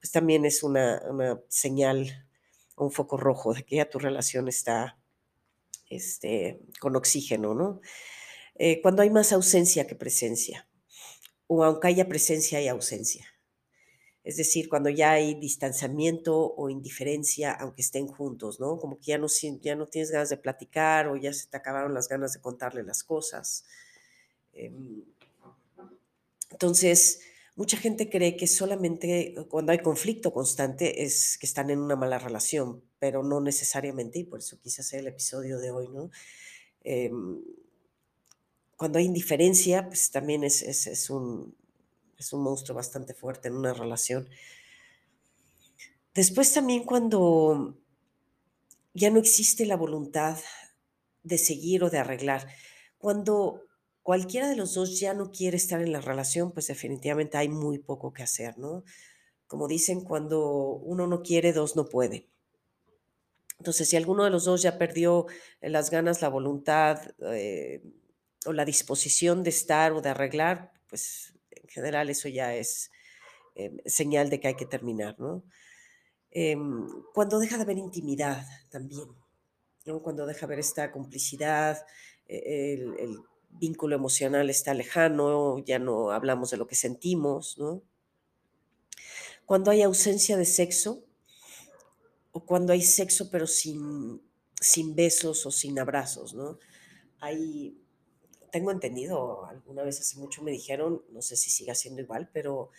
pues 0.00 0.12
también 0.12 0.44
es 0.44 0.62
una, 0.62 1.02
señal, 1.48 2.24
un 2.76 2.92
foco 2.92 3.16
rojo 3.16 3.52
de 3.52 3.64
que 3.64 3.74
ya 3.74 3.90
tu 3.90 3.98
relación 3.98 4.46
está 4.46 4.96
este, 5.90 6.60
con 6.78 6.94
oxígeno, 6.94 7.54
¿no? 7.54 7.80
Eh, 8.54 8.80
cuando 8.80 9.02
hay 9.02 9.10
más 9.10 9.32
ausencia 9.32 9.88
que 9.88 9.96
presencia 9.96 10.68
o 11.48 11.64
aunque 11.64 11.88
haya 11.88 12.06
presencia 12.06 12.60
y 12.60 12.68
ausencia. 12.68 13.26
Es 14.24 14.36
decir, 14.36 14.68
cuando 14.68 14.88
ya 14.88 15.12
hay 15.12 15.34
distanciamiento 15.34 16.54
o 16.54 16.70
indiferencia, 16.70 17.52
aunque 17.52 17.82
estén 17.82 18.06
juntos, 18.06 18.60
¿no? 18.60 18.78
Como 18.78 18.98
que 18.98 19.06
ya 19.06 19.18
no, 19.18 19.26
ya 19.60 19.74
no 19.74 19.88
tienes 19.88 20.12
ganas 20.12 20.28
de 20.28 20.36
platicar 20.36 21.08
o 21.08 21.16
ya 21.16 21.32
se 21.32 21.48
te 21.48 21.56
acabaron 21.56 21.92
las 21.92 22.08
ganas 22.08 22.32
de 22.32 22.40
contarle 22.40 22.84
las 22.84 23.02
cosas. 23.02 23.64
Em, 24.52 25.02
entonces, 26.50 27.20
mucha 27.56 27.76
gente 27.76 28.08
cree 28.08 28.36
que 28.36 28.46
solamente 28.46 29.34
cuando 29.48 29.72
hay 29.72 29.78
conflicto 29.78 30.32
constante 30.32 31.02
es 31.02 31.36
que 31.38 31.46
están 31.46 31.70
en 31.70 31.80
una 31.80 31.96
mala 31.96 32.18
relación, 32.18 32.82
pero 33.00 33.24
no 33.24 33.40
necesariamente, 33.40 34.20
y 34.20 34.24
por 34.24 34.38
eso 34.38 34.60
quise 34.60 34.82
hacer 34.82 35.00
el 35.00 35.08
episodio 35.08 35.58
de 35.58 35.70
hoy, 35.72 35.88
¿no? 35.88 36.10
Em, 36.84 37.42
cuando 38.76 38.98
hay 38.98 39.04
indiferencia, 39.06 39.86
pues 39.88 40.10
también 40.10 40.44
es, 40.44 41.10
un, 41.10 41.54
es 42.18 42.32
un 42.32 42.42
monstruo 42.42 42.76
bastante 42.76 43.14
fuerte 43.14 43.48
en 43.48 43.56
una 43.56 43.72
relación. 43.72 44.28
Después 46.14 46.52
también 46.52 46.84
cuando 46.84 47.78
ya 48.94 49.10
no 49.10 49.18
existe 49.18 49.66
la 49.66 49.76
voluntad 49.76 50.38
de 51.22 51.38
seguir 51.38 51.84
o 51.84 51.90
de 51.90 51.98
arreglar, 51.98 52.46
cuando 52.98 53.62
cualquiera 54.02 54.48
de 54.48 54.56
los 54.56 54.74
dos 54.74 54.98
ya 54.98 55.14
no 55.14 55.30
quiere 55.30 55.56
estar 55.56 55.80
en 55.80 55.92
la 55.92 56.00
relación, 56.00 56.52
pues 56.52 56.66
definitivamente 56.66 57.38
hay 57.38 57.48
muy 57.48 57.78
poco 57.78 58.12
que 58.12 58.22
hacer, 58.22 58.58
¿no? 58.58 58.84
Como 59.46 59.68
dicen, 59.68 60.02
cuando 60.02 60.74
uno 60.76 61.06
no 61.06 61.22
quiere, 61.22 61.52
dos 61.52 61.76
no 61.76 61.88
puede. 61.88 62.28
Entonces, 63.58 63.88
si 63.88 63.96
alguno 63.96 64.24
de 64.24 64.30
los 64.30 64.44
dos 64.44 64.62
ya 64.62 64.76
perdió 64.76 65.26
las 65.60 65.90
ganas, 65.90 66.20
la 66.20 66.28
voluntad, 66.28 67.14
eh, 67.20 67.82
o 68.44 68.52
la 68.52 68.64
disposición 68.64 69.42
de 69.42 69.50
estar 69.50 69.92
o 69.92 70.00
de 70.00 70.10
arreglar, 70.10 70.72
pues 70.88 71.34
general 71.72 72.10
eso 72.10 72.28
ya 72.28 72.54
es 72.54 72.90
em, 73.54 73.78
señal 73.86 74.30
de 74.30 74.40
que 74.40 74.48
hay 74.48 74.56
que 74.56 74.66
terminar, 74.66 75.18
¿no? 75.18 75.42
Em, 76.30 76.88
cuando 77.12 77.38
deja 77.38 77.56
de 77.56 77.62
haber 77.64 77.78
intimidad 77.78 78.46
también. 78.70 79.08
Cuando 80.02 80.26
deja 80.26 80.40
de 80.40 80.44
haber 80.46 80.58
esta 80.60 80.92
complicidad, 80.92 81.84
e, 82.28 82.74
el, 82.74 83.20
vínculo 83.54 83.94
emocional 83.94 84.48
está 84.48 84.72
lejano, 84.72 85.58
ya 85.58 85.78
no 85.78 86.10
hablamos 86.10 86.50
de 86.50 86.56
lo 86.56 86.66
que 86.66 86.74
sentimos, 86.74 87.58
¿no? 87.58 87.82
Cuando 89.44 89.70
hay 89.70 89.82
ausencia 89.82 90.38
de 90.38 90.46
sexo, 90.46 91.04
o 92.32 92.46
cuando 92.46 92.72
hay 92.72 92.80
sexo 92.80 93.30
pero 93.30 93.46
sin, 93.46 94.22
sin 94.58 94.94
besos 94.94 95.44
o 95.44 95.50
sin 95.50 95.78
abrazos, 95.78 96.32
¿no? 96.32 96.58
Hay 97.20 97.81
tengo 98.52 98.70
entendido, 98.70 99.46
alguna 99.46 99.82
vez 99.82 99.98
hace 99.98 100.18
mucho 100.18 100.42
me 100.42 100.50
dijeron, 100.50 101.02
no 101.10 101.22
sé 101.22 101.36
si 101.36 101.50
siga 101.50 101.74
siendo 101.74 102.02
igual, 102.02 102.28
pero 102.32 102.70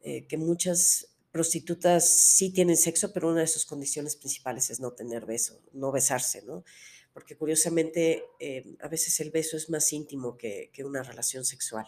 eh, 0.00 0.24
que 0.28 0.38
muchas 0.38 1.08
prostitutas 1.32 2.08
sí 2.08 2.52
tienen 2.52 2.76
sexo, 2.76 3.12
pero 3.12 3.28
una 3.28 3.40
de 3.40 3.48
sus 3.48 3.66
condiciones 3.66 4.14
principales 4.14 4.70
es 4.70 4.78
no 4.78 4.92
tener 4.92 5.26
beso, 5.26 5.60
no 5.72 5.90
besarse, 5.90 6.42
¿no? 6.42 6.64
Porque 7.12 7.36
curiosamente 7.36 8.24
eh, 8.38 8.76
a 8.80 8.88
veces 8.88 9.18
el 9.18 9.32
beso 9.32 9.56
es 9.56 9.68
más 9.68 9.92
íntimo 9.92 10.36
que, 10.36 10.70
que, 10.72 10.84
una 10.84 11.02
relación 11.02 11.44
sexual. 11.44 11.86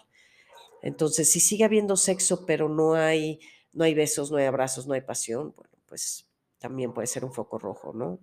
Entonces, 0.83 1.31
si 1.31 1.39
sigue 1.39 1.65
habiendo 1.65 1.97
sexo, 1.97 2.45
pero 2.45 2.69
no 2.69 2.95
hay, 2.95 3.39
no 3.73 3.85
hay 3.85 3.95
besos, 3.95 4.33
no 4.33 4.39
hay 4.39 4.47
abrazos, 4.47 4.89
no 4.89 4.95
hay 4.95 5.03
pasión, 5.03 5.55
bueno, 5.57 5.73
pues 5.87 6.27
también 6.59 6.93
puede 6.93 7.07
ser 7.07 7.25
un 7.25 7.33
foco 7.33 7.59
rojo, 7.59 7.93
¿no? 7.93 8.19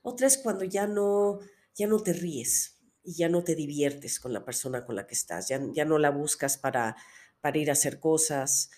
Otra 0.00 0.26
es 0.26 0.38
cuando 0.38 0.64
ya 0.64 0.86
no, 0.86 1.40
ya 1.74 1.86
no 1.86 2.00
te 2.02 2.14
ríes, 2.14 2.77
y 3.08 3.14
ya 3.14 3.30
no 3.30 3.42
te 3.42 3.54
diviertes 3.54 4.20
con 4.20 4.34
la 4.34 4.44
persona 4.44 4.84
con 4.84 4.94
la 4.94 5.06
que 5.06 5.14
estás, 5.14 5.48
ya, 5.48 5.58
ya 5.72 5.86
no 5.86 5.98
la 5.98 6.10
buscas 6.10 6.58
para, 6.58 6.94
para 7.40 7.56
ir 7.56 7.70
a 7.70 7.72
hacer 7.72 8.00
cosas. 8.00 8.70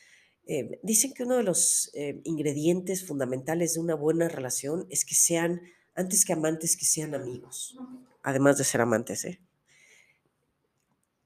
Eh, 0.46 0.78
dicen 0.84 1.12
que 1.14 1.24
uno 1.24 1.36
de 1.36 1.42
los 1.42 1.90
eh, 1.94 2.20
ingredientes 2.22 3.04
fundamentales 3.04 3.74
de 3.74 3.80
una 3.80 3.96
buena 3.96 4.28
relación 4.28 4.86
es 4.88 5.04
que 5.04 5.16
sean, 5.16 5.62
antes 5.96 6.24
que 6.24 6.32
amantes, 6.32 6.76
que 6.76 6.84
sean 6.84 7.16
amigos, 7.16 7.76
además 8.22 8.56
de 8.56 8.62
ser 8.62 8.80
amantes. 8.82 9.24
¿eh? 9.24 9.40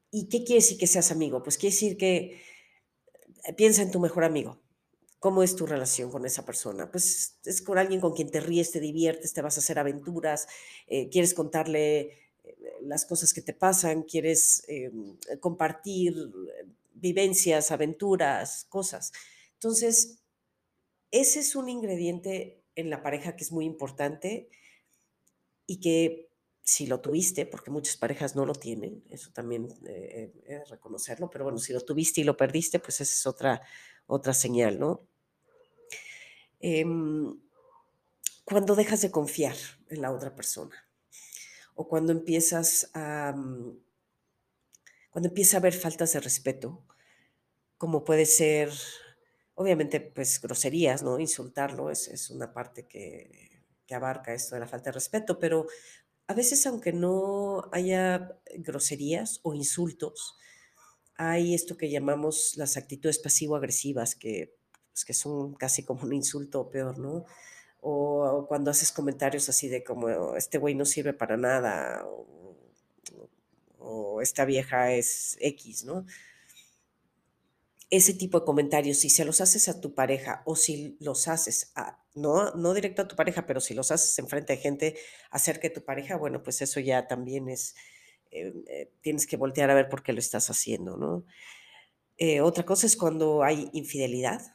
¿Y 0.09 0.27
qué 0.27 0.39
quiere 0.43 0.61
decir 0.61 0.79
que 0.79 0.87
seas 0.87 1.11
amigo? 1.11 1.43
Pues 1.43 1.59
quiere 1.59 1.75
decir 1.75 1.97
que 1.97 2.41
piensa 3.55 3.83
en 3.83 3.91
tu 3.91 3.99
mejor 3.99 4.23
amigo. 4.23 4.63
¿Cómo 5.19 5.43
es 5.43 5.55
tu 5.55 5.67
relación 5.67 6.09
con 6.09 6.25
esa 6.25 6.43
persona? 6.43 6.89
Pues 6.89 7.37
es 7.45 7.61
con 7.61 7.77
alguien 7.77 8.01
con 8.01 8.13
quien 8.13 8.31
te 8.31 8.39
ríes, 8.39 8.71
te 8.71 8.79
diviertes, 8.79 9.33
te 9.33 9.43
vas 9.43 9.57
a 9.57 9.59
hacer 9.59 9.77
aventuras, 9.77 10.47
quieres 10.87 11.33
contarle 11.33 12.24
las 12.85 13.05
cosas 13.05 13.33
que 13.33 13.41
te 13.41 13.53
pasan, 13.53 14.03
quieres 14.03 14.63
eh, 14.67 14.91
compartir 15.39 16.13
eh, 16.15 16.65
vivencias, 16.93 17.71
aventuras, 17.71 18.65
cosas. 18.69 19.11
Entonces, 19.53 20.19
ese 21.11 21.39
es 21.39 21.55
un 21.55 21.69
ingrediente 21.69 22.63
en 22.75 22.89
la 22.89 23.01
pareja 23.01 23.35
que 23.35 23.43
es 23.43 23.51
muy 23.51 23.65
importante 23.65 24.49
y 25.67 25.79
que 25.79 26.29
si 26.61 26.87
lo 26.87 26.99
tuviste, 26.99 27.45
porque 27.45 27.69
muchas 27.69 27.95
parejas 27.95 28.35
no 28.35 28.45
lo 28.45 28.53
tienen, 28.53 29.03
eso 29.09 29.31
también 29.31 29.67
eh, 29.85 30.33
eh, 30.47 30.61
es 30.61 30.69
reconocerlo, 30.69 31.29
pero 31.29 31.43
bueno, 31.43 31.59
si 31.59 31.73
lo 31.73 31.81
tuviste 31.81 32.21
y 32.21 32.23
lo 32.23 32.35
perdiste, 32.35 32.79
pues 32.79 33.01
esa 33.01 33.13
es 33.13 33.27
otra, 33.27 33.61
otra 34.07 34.33
señal, 34.33 34.79
¿no? 34.79 35.07
Em, 36.59 37.39
cuando 38.43 38.75
dejas 38.75 39.01
de 39.01 39.11
confiar 39.11 39.55
en 39.89 40.01
la 40.01 40.11
otra 40.11 40.35
persona 40.35 40.84
o 41.75 41.87
cuando 41.87 42.11
empiezas 42.11 42.89
a, 42.93 43.33
mm, 43.35 43.77
cuando 45.11 45.29
empieza 45.29 45.57
a 45.57 45.59
haber 45.59 45.73
faltas 45.73 46.13
de 46.13 46.19
respeto, 46.19 46.83
como 47.77 48.03
puede 48.03 48.25
ser, 48.25 48.71
obviamente, 49.55 49.99
pues 50.01 50.41
groserías, 50.41 51.03
¿no? 51.03 51.19
Insultarlo 51.19 51.89
es, 51.91 52.07
es 52.07 52.29
una 52.29 52.53
parte 52.53 52.87
que, 52.87 53.63
que 53.85 53.95
abarca 53.95 54.33
esto 54.33 54.55
de 54.55 54.61
la 54.61 54.67
falta 54.67 54.89
de 54.89 54.93
respeto, 54.93 55.39
pero 55.39 55.67
a 56.27 56.33
veces, 56.33 56.65
aunque 56.65 56.91
no 56.93 57.69
haya 57.71 58.39
groserías 58.57 59.39
o 59.43 59.53
insultos, 59.53 60.35
hay 61.15 61.53
esto 61.53 61.77
que 61.77 61.89
llamamos 61.89 62.53
las 62.57 62.77
actitudes 62.77 63.19
pasivo-agresivas, 63.19 64.15
que, 64.15 64.57
pues, 64.91 65.05
que 65.05 65.13
son 65.13 65.53
casi 65.53 65.83
como 65.83 66.03
un 66.03 66.13
insulto 66.13 66.61
o 66.61 66.69
peor, 66.69 66.97
¿no? 66.97 67.25
O 67.87 68.45
cuando 68.47 68.71
haces 68.71 68.91
comentarios 68.91 69.47
así 69.47 69.67
de 69.67 69.83
como, 69.83 70.35
este 70.35 70.57
güey 70.57 70.73
no 70.73 70.85
sirve 70.85 71.13
para 71.13 71.37
nada, 71.37 72.03
o, 73.79 74.21
esta 74.21 74.45
vieja 74.45 74.91
es 74.91 75.37
X, 75.39 75.83
¿no? 75.85 76.05
ese 77.89 78.13
tipo 78.13 78.39
de 78.39 78.45
comentarios, 78.45 78.97
si 78.97 79.09
se 79.09 79.25
los 79.25 79.41
haces 79.41 79.69
a 79.69 79.79
tu 79.79 79.93
pareja 79.93 80.41
o 80.45 80.55
si 80.55 80.97
los 80.99 81.27
haces, 81.27 81.71
no, 82.15 82.51
no 82.55 82.73
directo 82.73 83.03
a 83.03 83.07
tu 83.07 83.15
pareja, 83.15 83.45
pero 83.45 83.61
si 83.61 83.73
los 83.73 83.91
haces 83.91 84.17
en 84.19 84.27
frente 84.27 84.53
de 84.53 84.61
gente 84.61 84.97
acerca 85.29 85.67
de 85.67 85.75
tu 85.75 85.83
pareja, 85.83 86.17
bueno, 86.17 86.41
pues 86.43 86.61
eso 86.61 86.79
ya 86.79 87.07
también 87.07 87.49
es, 87.49 87.75
eh, 88.31 88.53
eh, 88.67 88.91
tienes 89.01 89.27
que 89.27 89.37
voltear 89.37 89.69
a 89.69 89.75
ver 89.75 89.89
por 89.89 90.03
qué 90.03 90.13
lo 90.13 90.19
estás 90.19 90.49
haciendo, 90.49 90.97
¿no? 90.97 91.25
Eh, 92.17 92.41
otra 92.41 92.65
cosa 92.65 92.87
es 92.87 92.95
cuando 92.95 93.43
hay 93.43 93.69
infidelidad, 93.73 94.54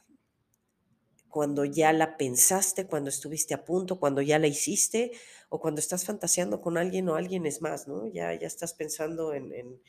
cuando 1.31 1.65
ya 1.65 1.93
la 1.93 2.17
pensaste, 2.17 2.85
cuando 2.87 3.09
estuviste 3.09 3.53
a 3.55 3.65
punto, 3.65 3.99
cuando 3.99 4.21
ya 4.21 4.37
la 4.39 4.47
hiciste 4.47 5.11
o 5.49 5.59
cuando 5.59 5.79
estás 5.79 6.05
fantaseando 6.05 6.61
con 6.61 6.77
alguien 6.77 7.09
o 7.09 7.15
alguien 7.15 7.45
es 7.45 7.61
más, 7.61 7.87
¿no? 7.87 8.07
Ya, 8.07 8.33
ya 8.35 8.47
estás 8.47 8.73
pensando 8.73 9.33
en 9.33 9.79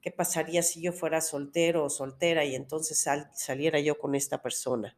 ¿Qué 0.00 0.10
pasaría 0.10 0.62
si 0.62 0.80
yo 0.80 0.92
fuera 0.92 1.20
soltero 1.20 1.84
o 1.84 1.90
soltera 1.90 2.44
y 2.44 2.54
entonces 2.54 3.06
saliera 3.34 3.80
yo 3.80 3.98
con 3.98 4.14
esta 4.14 4.40
persona? 4.42 4.96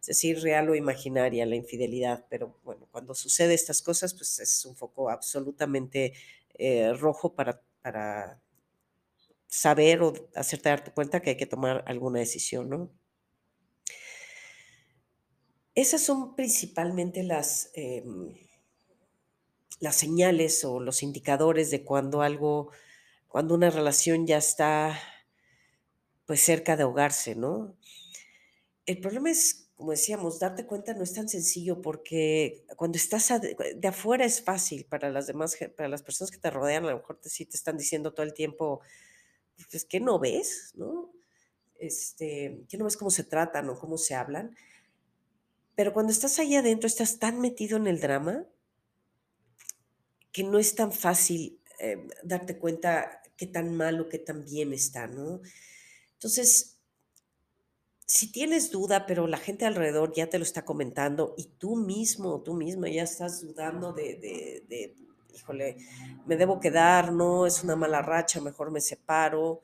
Es 0.00 0.06
decir, 0.06 0.40
real 0.40 0.70
o 0.70 0.74
imaginaria 0.74 1.44
la 1.44 1.56
infidelidad, 1.56 2.24
pero 2.30 2.56
bueno, 2.64 2.88
cuando 2.90 3.14
sucede 3.14 3.54
estas 3.54 3.82
cosas, 3.82 4.14
pues 4.14 4.38
es 4.40 4.64
un 4.64 4.74
foco 4.76 5.10
absolutamente 5.10 6.14
eh, 6.54 6.92
rojo 6.94 7.34
para, 7.34 7.60
para 7.82 8.40
saber 9.48 10.02
o 10.02 10.12
hacerte 10.34 10.68
darte 10.70 10.92
cuenta 10.92 11.20
que 11.20 11.30
hay 11.30 11.36
que 11.36 11.46
tomar 11.46 11.84
alguna 11.86 12.20
decisión, 12.20 12.70
¿no? 12.70 12.90
Esas 15.78 16.02
son 16.02 16.34
principalmente 16.34 17.22
las, 17.22 17.70
em, 17.74 18.34
las 19.78 19.94
señales 19.94 20.64
o 20.64 20.80
los 20.80 21.04
indicadores 21.04 21.70
de 21.70 21.84
cuando 21.84 22.20
algo 22.22 22.72
cuando 23.28 23.54
una 23.54 23.70
relación 23.70 24.26
ya 24.26 24.38
está 24.38 24.98
pues 26.26 26.40
cerca 26.40 26.76
de 26.76 26.82
ahogarse, 26.82 27.36
¿no? 27.36 27.76
El 28.86 28.98
problema 29.00 29.30
es, 29.30 29.70
como 29.76 29.92
decíamos, 29.92 30.40
darte 30.40 30.66
cuenta 30.66 30.94
no 30.94 31.04
es 31.04 31.14
tan 31.14 31.28
sencillo 31.28 31.80
porque 31.80 32.64
cuando 32.74 32.96
estás 32.96 33.32
de 33.40 33.86
afuera 33.88 34.24
es 34.24 34.42
fácil 34.42 34.84
para 34.84 35.10
las 35.10 35.28
demás, 35.28 35.56
para 35.76 35.88
las 35.88 36.02
personas 36.02 36.32
que 36.32 36.38
te 36.38 36.50
rodean, 36.50 36.86
a 36.86 36.90
lo 36.90 36.96
mejor 36.96 37.20
te, 37.20 37.28
sí 37.30 37.46
te 37.46 37.56
están 37.56 37.76
diciendo 37.76 38.12
todo 38.12 38.26
el 38.26 38.34
tiempo, 38.34 38.80
pues 39.70 39.84
que 39.84 40.00
no 40.00 40.18
ves, 40.18 40.72
¿no? 40.74 41.12
Este, 41.78 42.64
que 42.68 42.76
no 42.78 42.84
ves 42.84 42.96
cómo 42.96 43.12
se 43.12 43.22
tratan 43.22 43.68
o 43.68 43.78
cómo 43.78 43.96
se 43.96 44.16
hablan. 44.16 44.56
Pero 45.78 45.92
cuando 45.92 46.10
estás 46.10 46.40
ahí 46.40 46.56
adentro, 46.56 46.88
estás 46.88 47.20
tan 47.20 47.40
metido 47.40 47.76
en 47.76 47.86
el 47.86 48.00
drama 48.00 48.44
que 50.32 50.42
no 50.42 50.58
es 50.58 50.74
tan 50.74 50.90
fácil 50.90 51.60
eh, 51.78 52.04
darte 52.24 52.58
cuenta 52.58 53.22
qué 53.36 53.46
tan 53.46 53.76
mal 53.76 54.00
o 54.00 54.08
qué 54.08 54.18
tan 54.18 54.44
bien 54.44 54.72
está, 54.72 55.06
¿no? 55.06 55.40
Entonces, 56.14 56.80
si 58.06 58.32
tienes 58.32 58.72
duda, 58.72 59.06
pero 59.06 59.28
la 59.28 59.36
gente 59.36 59.66
alrededor 59.66 60.12
ya 60.12 60.28
te 60.28 60.38
lo 60.38 60.42
está 60.42 60.64
comentando 60.64 61.36
y 61.38 61.44
tú 61.44 61.76
mismo, 61.76 62.42
tú 62.42 62.54
misma 62.54 62.88
ya 62.88 63.04
estás 63.04 63.40
dudando 63.40 63.92
de, 63.92 64.16
de, 64.66 64.96
híjole, 65.32 65.76
me 66.26 66.36
debo 66.36 66.58
quedar, 66.58 67.12
no, 67.12 67.46
es 67.46 67.62
una 67.62 67.76
mala 67.76 68.02
racha, 68.02 68.40
mejor 68.40 68.72
me 68.72 68.80
separo. 68.80 69.60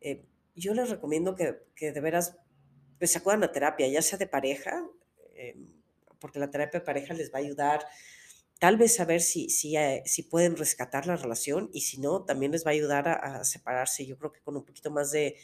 Eh, 0.00 0.26
yo 0.56 0.74
les 0.74 0.90
recomiendo 0.90 1.36
que, 1.36 1.62
que, 1.76 1.92
de 1.92 2.00
veras 2.00 2.36
pues, 2.98 3.14
acudan 3.14 3.44
a 3.44 3.52
terapia, 3.52 3.86
ya 3.86 4.02
sea 4.02 4.18
de 4.18 4.26
pareja, 4.26 4.84
eh, 5.50 5.56
porque 6.18 6.38
la 6.38 6.50
terapia 6.50 6.80
de 6.80 6.86
pareja 6.86 7.14
les 7.14 7.32
va 7.32 7.38
a 7.38 7.42
ayudar 7.42 7.86
tal 8.58 8.76
vez 8.76 8.94
saber 8.94 9.20
si, 9.20 9.50
si, 9.50 9.76
eh, 9.76 10.02
si 10.06 10.22
pueden 10.22 10.56
rescatar 10.56 11.06
la 11.06 11.16
relación 11.16 11.70
y 11.72 11.82
si 11.82 12.00
no, 12.00 12.24
también 12.24 12.52
les 12.52 12.64
va 12.64 12.70
a 12.70 12.72
ayudar 12.74 13.08
a, 13.08 13.44
separarse, 13.44 14.06
yo 14.06 14.16
creo 14.16 14.32
que 14.32 14.40
con 14.40 14.56
un 14.56 14.64
poquito 14.64 14.90
más 14.90 15.10
de, 15.10 15.36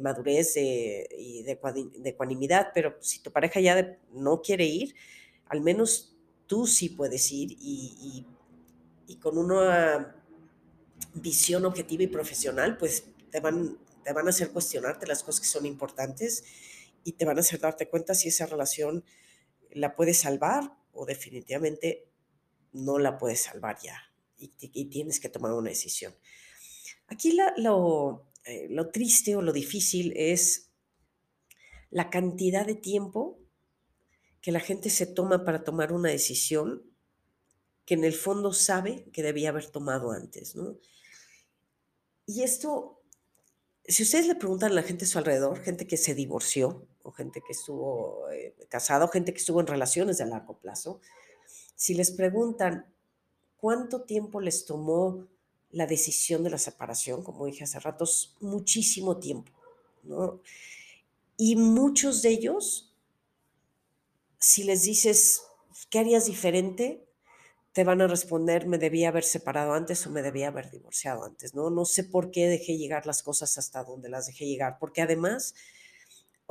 madurez 0.00 0.56
y 0.56 1.42
de, 1.42 1.58
de, 1.98 2.10
ecuanimidad, 2.10 2.68
pero 2.74 2.96
si 3.00 3.22
tu 3.22 3.30
pareja 3.30 3.60
ya 3.60 3.98
no 4.12 4.40
quiere 4.40 4.64
ir, 4.64 4.94
al 5.46 5.60
menos 5.60 6.16
tú 6.46 6.66
sí 6.66 6.90
puedes 6.90 7.30
ir 7.32 7.52
y, 7.52 8.26
y, 9.06 9.16
con 9.16 9.38
una 9.38 10.16
visión 11.14 11.64
objetiva 11.66 12.02
y 12.02 12.06
profesional, 12.06 12.76
pues 12.78 13.04
te 13.30 13.40
van, 13.40 13.78
te 14.02 14.12
van 14.12 14.26
a 14.26 14.30
hacer 14.30 14.50
cuestionarte 14.50 15.06
las 15.06 15.22
cosas 15.22 15.40
que 15.40 15.46
son 15.46 15.66
importantes 15.66 16.44
y 17.04 17.12
te 17.12 17.24
van 17.24 17.36
a 17.36 17.40
hacer 17.40 17.60
darte 17.60 17.88
cuenta 17.88 18.14
si 18.14 18.28
esa 18.28 18.46
relación 18.46 19.04
la 19.74 19.94
puedes 19.94 20.18
salvar 20.18 20.76
o 20.92 21.06
definitivamente 21.06 22.08
no 22.72 22.98
la 22.98 23.18
puedes 23.18 23.42
salvar 23.42 23.78
ya 23.82 24.12
y, 24.36 24.84
tienes 24.86 25.20
que 25.20 25.28
tomar 25.28 25.52
una 25.52 25.70
decisión. 25.70 26.14
Aquí 27.06 27.38
lo, 27.56 28.28
eh, 28.44 28.66
lo 28.70 28.90
triste 28.90 29.36
o 29.36 29.42
lo 29.42 29.52
difícil 29.52 30.12
es 30.16 30.70
la 31.90 32.10
cantidad 32.10 32.66
de 32.66 32.74
tiempo 32.74 33.38
que 34.40 34.52
la 34.52 34.60
gente 34.60 34.90
se 34.90 35.06
toma 35.06 35.44
para 35.44 35.62
tomar 35.62 35.92
una 35.92 36.10
decisión 36.10 36.82
que 37.84 37.94
en 37.94 38.04
el 38.04 38.14
fondo 38.14 38.52
sabe 38.52 39.08
que 39.12 39.22
debía 39.22 39.50
haber 39.50 39.66
tomado 39.66 40.12
antes, 40.12 40.56
¿no? 40.56 40.78
Y 42.26 42.42
esto, 42.42 43.02
si 43.84 44.04
ustedes 44.04 44.26
le 44.26 44.36
preguntan 44.36 44.72
a 44.72 44.74
la 44.74 44.82
gente 44.82 45.04
a 45.04 45.08
su 45.08 45.18
alrededor, 45.18 45.62
gente 45.62 45.86
que 45.86 45.96
se 45.96 46.14
divorció, 46.14 46.88
o 47.04 47.12
gente 47.12 47.40
que 47.40 47.52
estuvo 47.52 48.28
eh, 48.30 48.54
casada, 48.68 49.04
o 49.04 49.08
gente 49.08 49.32
que 49.32 49.38
estuvo 49.38 49.60
en 49.60 49.66
relaciones 49.66 50.18
de 50.18 50.26
largo 50.26 50.58
plazo, 50.58 51.00
si 51.74 51.94
les 51.94 52.10
preguntan 52.10 52.86
cuánto 53.56 54.02
tiempo 54.02 54.40
les 54.40 54.64
tomó 54.64 55.26
la 55.70 55.86
decisión 55.86 56.44
de 56.44 56.50
la 56.50 56.58
separación, 56.58 57.22
como 57.22 57.46
dije 57.46 57.64
hace 57.64 57.80
ratos, 57.80 58.36
muchísimo 58.40 59.18
tiempo, 59.18 59.52
¿no? 60.02 60.40
Y 61.36 61.56
muchos 61.56 62.22
de 62.22 62.28
ellos, 62.28 62.94
si 64.38 64.64
les 64.64 64.82
dices, 64.82 65.42
¿qué 65.90 65.98
harías 65.98 66.26
diferente? 66.26 67.04
Te 67.72 67.84
van 67.84 68.02
a 68.02 68.06
responder, 68.06 68.66
me 68.66 68.78
debía 68.78 69.08
haber 69.08 69.24
separado 69.24 69.72
antes 69.72 70.06
o 70.06 70.10
me 70.10 70.22
debía 70.22 70.48
haber 70.48 70.70
divorciado 70.70 71.24
antes, 71.24 71.54
¿no? 71.54 71.70
No 71.70 71.84
sé 71.86 72.04
por 72.04 72.30
qué 72.30 72.48
dejé 72.48 72.76
llegar 72.76 73.06
las 73.06 73.22
cosas 73.22 73.56
hasta 73.56 73.82
donde 73.82 74.10
las 74.10 74.26
dejé 74.26 74.46
llegar, 74.46 74.78
porque 74.78 75.00
además 75.00 75.54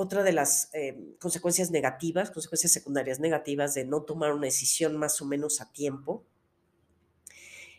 otra 0.01 0.23
de 0.23 0.33
las 0.33 0.69
eh, 0.73 1.15
consecuencias 1.19 1.71
negativas, 1.71 2.31
consecuencias 2.31 2.71
secundarias 2.71 3.19
negativas 3.19 3.73
de 3.73 3.85
no 3.85 4.03
tomar 4.03 4.33
una 4.33 4.45
decisión 4.45 4.97
más 4.97 5.21
o 5.21 5.25
menos 5.25 5.61
a 5.61 5.71
tiempo, 5.71 6.25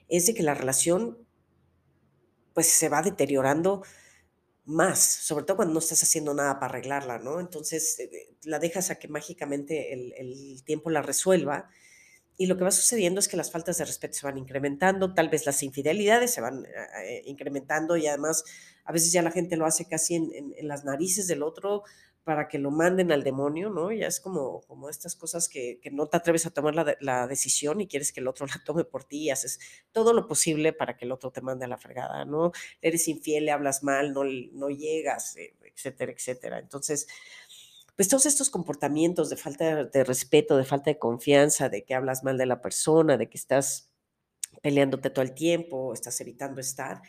es 0.08 0.26
de 0.26 0.34
que 0.34 0.42
la 0.42 0.54
relación 0.54 1.18
pues 2.54 2.66
se 2.66 2.88
va 2.88 3.02
deteriorando 3.02 3.82
más, 4.64 5.00
sobre 5.00 5.44
todo 5.44 5.56
cuando 5.56 5.74
no 5.74 5.80
estás 5.80 6.02
haciendo 6.02 6.34
nada 6.34 6.60
para 6.60 6.74
arreglarla, 6.74 7.18
¿no? 7.18 7.40
Entonces 7.40 7.98
eh, 7.98 8.36
la 8.44 8.58
dejas 8.58 8.90
a 8.90 8.98
que 8.98 9.08
mágicamente 9.08 9.92
el, 9.92 10.62
tiempo 10.64 10.90
la 10.90 11.02
resuelva 11.02 11.68
y 12.36 12.46
lo 12.46 12.56
que 12.56 12.64
va 12.64 12.70
sucediendo 12.70 13.20
es 13.20 13.28
que 13.28 13.36
las 13.36 13.50
faltas 13.50 13.78
de 13.78 13.84
respeto 13.84 14.14
se 14.14 14.26
van 14.26 14.38
incrementando, 14.38 15.14
tal 15.14 15.28
vez 15.28 15.46
las 15.46 15.62
infidelidades 15.62 16.32
se 16.32 16.40
van 16.40 16.64
eh, 16.64 16.68
eh, 17.06 17.22
incrementando 17.26 17.96
y 17.96 18.06
además 18.06 18.44
a 18.84 18.92
veces 18.92 19.12
ya 19.12 19.22
la 19.22 19.32
gente 19.32 19.56
lo 19.56 19.66
hace 19.66 19.86
casi 19.86 20.14
en, 20.14 20.54
las 20.68 20.84
narices 20.84 21.26
del 21.26 21.42
otro 21.42 21.82
para 22.24 22.46
que 22.46 22.58
lo 22.58 22.70
manden 22.70 23.10
al 23.10 23.24
demonio, 23.24 23.68
¿no? 23.70 23.90
Ya 23.90 24.06
es 24.06 24.20
como, 24.20 24.60
como 24.62 24.88
estas 24.88 25.16
cosas 25.16 25.48
que, 25.48 25.80
no 25.92 26.06
te 26.06 26.16
atreves 26.16 26.46
a 26.46 26.50
tomar 26.50 26.74
la, 27.00 27.26
decisión 27.26 27.80
y 27.80 27.88
quieres 27.88 28.12
que 28.12 28.20
el 28.20 28.28
otro 28.28 28.46
la 28.46 28.62
tome 28.64 28.84
por 28.84 29.04
ti 29.04 29.30
haces 29.30 29.58
todo 29.90 30.12
lo 30.12 30.26
posible 30.28 30.72
para 30.72 30.96
que 30.96 31.04
el 31.04 31.12
otro 31.12 31.32
te 31.32 31.40
mande 31.40 31.64
a 31.64 31.68
la 31.68 31.78
fregada, 31.78 32.24
¿no? 32.24 32.52
Eres 32.80 33.08
infiel, 33.08 33.46
le 33.46 33.52
hablas 33.52 33.82
mal, 33.82 34.12
no, 34.12 34.22
no 34.24 34.68
llegas, 34.70 35.36
eh, 35.36 35.54
etcétera, 35.64 36.12
etcétera. 36.12 36.58
Entonces, 36.60 37.08
pues 37.96 38.08
todos 38.08 38.26
estos 38.26 38.50
comportamientos 38.50 39.28
de 39.28 39.36
falta 39.36 39.84
de 39.84 40.04
respeto, 40.04 40.56
de 40.56 40.64
falta 40.64 40.90
de 40.90 40.98
confianza, 40.98 41.68
de 41.68 41.84
que 41.84 41.94
hablas 41.94 42.22
mal 42.24 42.38
de 42.38 42.46
la 42.46 42.62
persona, 42.62 43.16
de 43.16 43.28
que 43.28 43.36
estás 43.36 43.90
peleándote 44.62 45.10
todo 45.10 45.24
el 45.24 45.34
tiempo, 45.34 45.92
estás 45.92 46.20
evitando 46.20 46.60
estar, 46.60 47.02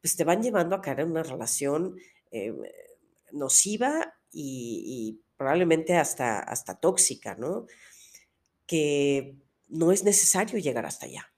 pues 0.00 0.16
te 0.16 0.24
van 0.24 0.42
llevando 0.42 0.76
a 0.76 0.80
caer 0.80 1.00
en 1.00 1.10
una 1.10 1.22
relación 1.22 1.96
em, 2.30 2.56
nociva 3.32 4.14
y, 4.34 5.20
probablemente 5.36 5.96
hasta, 5.96 6.38
hasta 6.38 6.78
tóxica, 6.78 7.34
¿no? 7.34 7.66
Que 8.66 9.36
no 9.68 9.92
es 9.92 10.04
necesario 10.04 10.58
llegar 10.58 10.86
hasta 10.86 11.06
allá. 11.06 11.32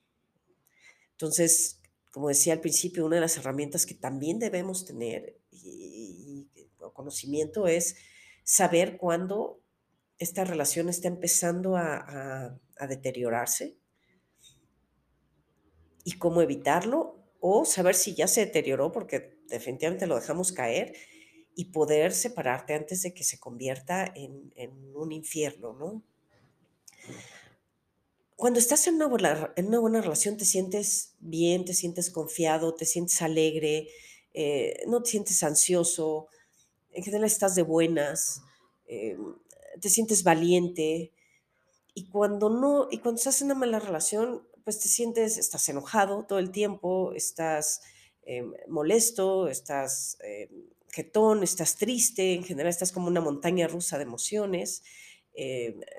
Entonces, 1.12 1.80
como 2.12 2.28
decía 2.28 2.52
al 2.52 2.60
principio, 2.60 3.06
una 3.06 3.16
de 3.16 3.22
las 3.22 3.36
herramientas 3.36 3.86
que 3.86 3.94
también 3.94 4.38
debemos 4.38 4.84
tener 4.84 5.38
y, 5.50 6.48
conocimiento 6.96 7.66
es 7.66 7.96
saber 8.42 8.96
cuándo 8.96 9.60
esta 10.18 10.44
relación 10.44 10.88
está 10.88 11.08
empezando 11.08 11.76
a, 11.76 12.58
deteriorarse 12.88 13.76
y 16.04 16.12
cómo 16.18 16.42
evitarlo 16.42 17.22
o 17.40 17.64
saber 17.64 17.94
si 17.94 18.14
ya 18.14 18.28
se 18.28 18.46
deterioró 18.46 18.92
porque 18.92 19.38
definitivamente 19.48 20.06
lo 20.06 20.14
dejamos 20.14 20.52
caer 20.52 20.94
y 21.58 21.64
poder 21.66 22.12
separarte 22.12 22.74
antes 22.74 23.02
de 23.02 23.14
que 23.14 23.24
se 23.24 23.40
convierta 23.40 24.12
en, 24.14 24.52
en 24.56 24.94
un 24.94 25.10
infierno, 25.10 25.72
¿no? 25.72 26.02
Cuando 28.36 28.58
estás 28.58 28.86
en 28.86 28.96
una, 28.96 29.06
buena, 29.06 29.54
en 29.56 29.68
una 29.68 29.78
buena 29.78 30.02
relación 30.02 30.36
te 30.36 30.44
sientes 30.44 31.14
bien, 31.18 31.64
te 31.64 31.72
sientes 31.72 32.10
confiado, 32.10 32.74
te 32.74 32.84
sientes 32.84 33.22
alegre, 33.22 33.88
eh, 34.34 34.82
no 34.86 35.02
te 35.02 35.12
sientes 35.12 35.42
ansioso, 35.42 36.28
en 36.92 37.02
general 37.02 37.24
estás 37.24 37.54
de 37.54 37.62
buenas, 37.62 38.42
eh, 38.86 39.16
te 39.80 39.88
sientes 39.88 40.22
valiente. 40.22 41.14
Y 41.94 42.10
cuando 42.10 42.50
no, 42.50 42.88
y 42.90 42.98
cuando 42.98 43.18
estás 43.18 43.40
en 43.40 43.46
una 43.46 43.54
mala 43.54 43.78
relación, 43.78 44.46
pues 44.62 44.78
te 44.78 44.88
sientes, 44.88 45.38
estás 45.38 45.66
enojado 45.70 46.26
todo 46.26 46.38
el 46.38 46.50
tiempo, 46.50 47.14
estás 47.14 47.80
eh, 48.24 48.44
molesto, 48.68 49.48
estás 49.48 50.18
estás 51.42 51.76
triste, 51.76 52.34
en 52.34 52.44
general 52.44 52.70
estás 52.70 52.92
como 52.92 53.08
una 53.08 53.20
montaña 53.20 53.68
rusa 53.68 53.96
de 53.96 54.04
emociones, 54.04 54.82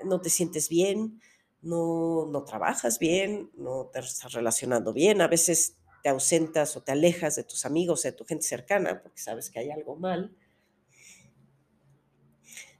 no 0.04 0.20
te 0.20 0.30
sientes 0.30 0.68
bien 0.68 1.20
no, 1.62 2.26
no 2.26 2.44
trabajas 2.44 2.98
bien, 2.98 3.50
no 3.54 3.86
te 3.86 4.00
estás 4.00 4.32
relacionando 4.32 4.92
bien, 4.92 5.20
a 5.20 5.28
veces 5.28 5.76
te 6.02 6.08
ausentas 6.08 6.76
o 6.76 6.82
te 6.82 6.92
alejas 6.92 7.36
de 7.36 7.44
tus 7.44 7.64
amigos, 7.64 8.02
de 8.02 8.12
tu 8.12 8.24
gente 8.24 8.46
cercana, 8.46 9.02
porque 9.02 9.20
sabes 9.20 9.50
que 9.50 9.58
hay 9.58 9.70
algo 9.70 9.96
mal. 9.96 10.36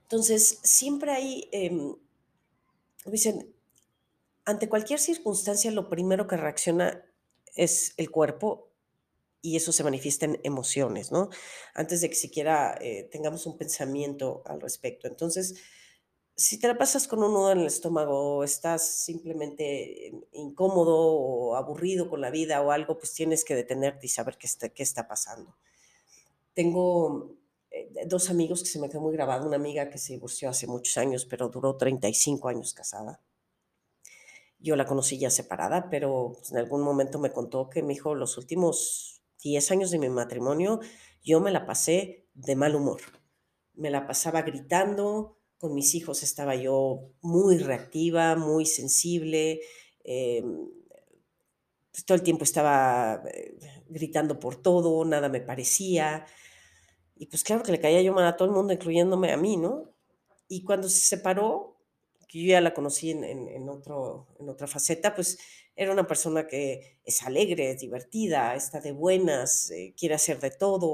Entonces, 0.03 0.59
siempre 0.63 1.11
hay, 1.11 1.49
em, 1.51 1.95
dicen, 3.05 3.53
ante 4.45 4.69
cualquier 4.69 4.99
circunstancia, 4.99 5.71
lo 5.71 5.89
primero 5.89 6.27
que 6.27 6.37
reacciona 6.37 7.05
es 7.55 7.93
el 7.97 8.09
cuerpo 8.09 8.68
y 9.41 9.55
eso 9.55 9.71
se 9.71 9.83
manifiesta 9.83 10.25
en 10.25 10.39
emociones, 10.43 11.11
¿no? 11.11 11.29
Antes 11.73 12.01
de 12.01 12.09
que 12.09 12.15
siquiera 12.15 12.77
eh, 12.81 13.07
tengamos 13.11 13.45
un 13.45 13.57
pensamiento 13.57 14.43
al 14.45 14.59
respecto. 14.59 15.07
Entonces, 15.07 15.55
si 16.35 16.59
te 16.59 16.67
la 16.67 16.77
pasas 16.77 17.07
con 17.07 17.23
un 17.23 17.33
nudo 17.33 17.51
en 17.51 17.59
el 17.59 17.67
estómago 17.67 18.43
estás 18.43 19.03
simplemente 19.03 20.11
incómodo 20.31 20.95
o 20.97 21.55
aburrido 21.55 22.09
con 22.09 22.21
la 22.21 22.29
vida 22.29 22.61
o 22.61 22.71
algo, 22.71 22.97
pues 22.97 23.13
tienes 23.13 23.43
que 23.43 23.55
detenerte 23.55 24.05
y 24.05 24.09
saber 24.09 24.37
qué 24.37 24.47
está, 24.47 24.69
qué 24.69 24.83
está 24.83 25.07
pasando. 25.07 25.57
Tengo 26.53 27.35
eh, 27.71 27.91
dos 28.07 28.29
amigos 28.29 28.63
que 28.63 28.69
se 28.69 28.79
me 28.79 28.89
quedó 28.89 29.01
muy 29.01 29.13
grabado, 29.13 29.47
una 29.47 29.57
amiga 29.57 29.89
que 29.89 29.97
se 29.97 30.13
divorció 30.13 30.49
hace 30.49 30.67
muchos 30.67 30.97
años, 30.97 31.25
pero 31.25 31.49
duró 31.49 31.75
35 31.75 32.47
años 32.49 32.73
casada. 32.73 33.21
Yo 34.59 34.75
la 34.75 34.85
conocí 34.85 35.17
ya 35.17 35.29
separada, 35.29 35.89
pero 35.89 36.33
pues, 36.35 36.51
en 36.51 36.57
algún 36.57 36.81
momento 36.81 37.19
me 37.19 37.31
contó 37.31 37.69
que 37.69 37.81
me 37.83 37.93
dijo, 37.93 38.15
los 38.15 38.37
últimos 38.37 39.18
10 39.41 39.71
años 39.71 39.91
de 39.91 39.99
mi 39.99 40.09
matrimonio, 40.09 40.79
yo 41.23 41.39
me 41.39 41.51
la 41.51 41.65
pasé 41.65 42.27
de 42.33 42.55
mal 42.55 42.75
humor. 42.75 43.01
Me 43.73 43.89
la 43.89 44.05
pasaba 44.07 44.41
gritando, 44.41 45.37
con 45.57 45.73
mis 45.73 45.95
hijos 45.95 46.23
estaba 46.23 46.55
yo 46.55 47.11
muy 47.21 47.57
reactiva, 47.57 48.35
muy 48.35 48.65
sensible, 48.65 49.61
em, 50.03 50.69
pues, 51.91 52.05
todo 52.05 52.15
el 52.15 52.23
tiempo 52.23 52.45
estaba 52.45 53.21
eh, 53.33 53.57
gritando 53.89 54.39
por 54.39 54.55
todo, 54.55 55.03
nada 55.05 55.27
me 55.27 55.41
parecía. 55.41 56.25
Y 57.15 57.27
pues 57.27 57.43
claro 57.43 57.63
que 57.63 57.73
le 57.73 57.81
caía 57.81 58.01
yo 58.01 58.13
mal 58.13 58.25
a 58.25 58.37
todo 58.37 58.47
el 58.47 58.55
mundo, 58.55 58.71
incluyéndome 58.73 59.31
a 59.33 59.37
mí, 59.37 59.57
¿no? 59.57 59.93
Y 60.47 60.63
cuando 60.63 60.87
se 60.87 61.01
separó, 61.01 61.68
que 62.29 62.43
yo 62.43 62.49
ya 62.49 62.61
la 62.61 62.75
conocí 62.75 63.09
en, 63.09 63.67
otro, 63.69 64.27
en 64.39 64.47
otra 64.49 64.67
faceta, 64.67 65.15
pues 65.15 65.39
era 65.75 65.91
una 65.91 66.05
persona 66.05 66.45
que 66.45 66.99
es 67.03 67.23
alegre, 67.23 67.71
es 67.71 67.81
divertida, 67.81 68.53
está 68.53 68.79
de 68.79 68.91
buenas, 68.91 69.71
eh, 69.71 69.95
quiere 69.97 70.13
hacer 70.13 70.39
de 70.39 70.51
todo, 70.51 70.87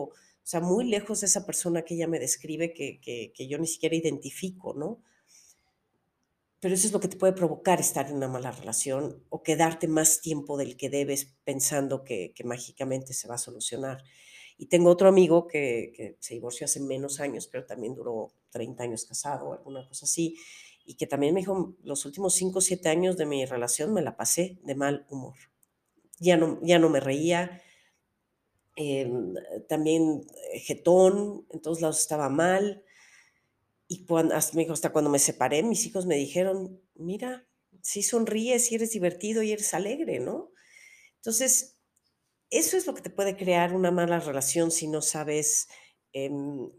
o 0.45 0.47
sea, 0.47 0.61
muy 0.61 0.85
lejos 0.85 1.19
de 1.19 1.27
esa 1.27 1.45
persona 1.45 1.81
que 1.81 1.95
ella 1.95 2.07
me 2.07 2.19
describe 2.19 2.73
que, 2.73 3.01
que, 3.01 3.47
yo 3.47 3.57
ni 3.57 3.67
siquiera 3.67 3.95
identifico, 3.95 4.73
¿no? 4.73 5.01
Pero 6.61 6.73
eso 6.73 6.87
es 6.87 6.93
lo 6.93 7.01
que 7.01 7.09
te 7.09 7.17
puede 7.17 7.33
provocar 7.33 7.81
estar 7.81 8.07
en 8.07 8.15
una 8.15 8.29
mala 8.29 8.51
relación 8.51 9.21
o 9.29 9.43
quedarte 9.43 9.87
más 9.89 10.21
tiempo 10.21 10.55
del 10.55 10.77
que 10.77 10.89
debes 10.89 11.33
pensando 11.43 12.05
que, 12.05 12.31
que 12.33 12.45
mágicamente 12.45 13.13
se 13.13 13.27
va 13.27 13.35
a 13.35 13.39
solucionar. 13.39 14.03
Y 14.57 14.67
tengo 14.67 14.89
otro 14.89 15.09
amigo 15.09 15.47
que, 15.47 15.91
que, 15.93 16.15
se 16.19 16.35
divorció 16.35 16.65
hace 16.65 16.79
menos 16.79 17.19
años, 17.19 17.47
pero 17.47 17.65
también 17.65 17.93
duró 17.93 18.31
30 18.51 18.83
años 18.83 19.05
casado 19.05 19.49
o 19.49 19.53
alguna 19.53 19.85
cosa 19.87 20.05
así, 20.05 20.37
y 20.85 20.95
que 20.95 21.07
también 21.07 21.33
me 21.33 21.41
dijo, 21.41 21.75
los 21.83 22.05
últimos 22.05 22.35
5 22.35 22.59
o 22.59 22.61
7 22.61 22.89
años 22.89 23.17
de 23.17 23.25
mi 23.25 23.45
relación 23.45 23.93
me 23.93 24.01
la 24.01 24.15
pasé 24.15 24.59
de 24.63 24.75
mal 24.75 25.05
humor. 25.09 25.35
Ya 26.19 26.37
no, 26.37 26.59
ya 26.61 26.79
no 26.79 26.89
me 26.89 26.99
reía, 26.99 27.61
Em, 28.75 29.35
también 29.69 30.27
eh, 30.53 30.59
jetón, 30.59 31.45
en 31.49 31.61
todos 31.61 31.81
lados 31.81 31.99
estaba 31.99 32.29
mal. 32.29 32.83
Y 33.87 34.05
cuando, 34.05 34.35
hasta, 34.35 34.59
hasta 34.71 34.91
cuando 34.91 35.09
me 35.09 35.19
separé, 35.19 35.63
mis 35.63 35.85
hijos 35.85 36.05
me 36.05 36.15
dijeron, 36.15 36.81
mira, 36.95 37.47
si 37.81 38.03
sonríes, 38.03 38.65
si 38.65 38.75
eres 38.75 38.91
divertido 38.91 39.43
y 39.43 39.51
eres 39.51 39.73
alegre, 39.73 40.19
¿no? 40.19 40.51
Entonces, 41.17 41.77
eso 42.49 42.77
es 42.77 42.87
lo 42.87 42.95
que 42.95 43.01
te 43.01 43.09
puede 43.09 43.37
crear 43.37 43.73
una 43.73 43.91
mala 43.91 44.19
relación 44.19 44.71
si 44.71 44.87
no 44.87 45.01
sabes, 45.01 45.67
em, 46.13 46.71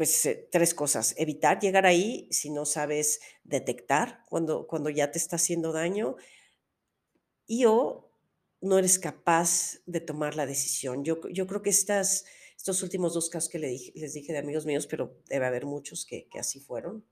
pues, 0.00 0.24
eh, 0.24 0.48
tres 0.50 0.72
cosas. 0.72 1.14
Evitar 1.18 1.60
llegar 1.60 1.84
ahí 1.84 2.26
si 2.30 2.48
no 2.48 2.64
sabes 2.64 3.20
detectar 3.44 4.24
cuando, 4.30 4.66
cuando 4.66 4.88
ya 4.88 5.10
te 5.10 5.18
está 5.18 5.36
haciendo 5.36 5.72
daño 5.72 6.16
y 7.46 7.66
o 7.66 8.10
no 8.62 8.78
eres 8.78 8.98
capaz 8.98 9.80
de 9.84 10.00
tomar 10.00 10.36
la 10.36 10.46
decisión. 10.46 11.04
Yo, 11.04 11.20
yo 11.28 11.46
creo 11.46 11.60
que 11.60 11.68
estas, 11.68 12.24
estos 12.56 12.82
últimos 12.82 13.12
dos 13.12 13.28
casos 13.28 13.50
que 13.50 13.58
les 13.58 14.14
dije 14.14 14.32
de 14.32 14.38
amigos 14.38 14.64
míos, 14.64 14.86
pero 14.86 15.18
debe 15.28 15.44
haber 15.44 15.66
muchos 15.66 16.06
que, 16.06 16.30
así 16.38 16.60
fueron. 16.60 17.04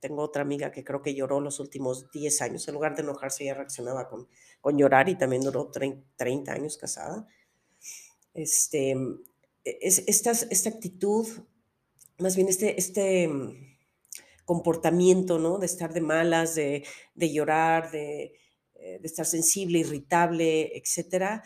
Tengo 0.00 0.22
otra 0.22 0.42
amiga 0.42 0.72
que 0.72 0.82
creo 0.82 1.02
que 1.02 1.14
lloró 1.14 1.38
los 1.38 1.60
últimos 1.60 2.10
10 2.10 2.42
años. 2.42 2.66
En 2.66 2.74
lugar 2.74 2.96
de 2.96 3.02
enojarse, 3.02 3.44
ella 3.44 3.54
reaccionaba 3.54 4.08
con, 4.08 4.26
con 4.60 4.76
llorar 4.76 5.08
y 5.08 5.16
también 5.16 5.42
duró 5.42 5.70
30 5.70 6.52
años 6.52 6.78
casada. 6.78 7.28
Este, 8.34 8.96
es, 9.62 10.02
esta, 10.08 10.32
esta 10.32 10.68
actitud, 10.68 11.28
más 12.18 12.36
bien 12.36 12.48
este, 12.48 12.78
este 12.78 13.28
mm, 13.28 13.76
comportamiento, 14.44 15.38
¿no? 15.38 15.58
De 15.58 15.66
estar 15.66 15.92
de 15.92 16.00
malas, 16.00 16.54
de, 16.54 16.84
de 17.14 17.32
llorar, 17.32 17.90
de, 17.90 18.34
eh, 18.80 18.98
de 19.00 19.06
estar 19.06 19.26
sensible, 19.26 19.80
irritable, 19.80 20.76
etcétera, 20.78 21.42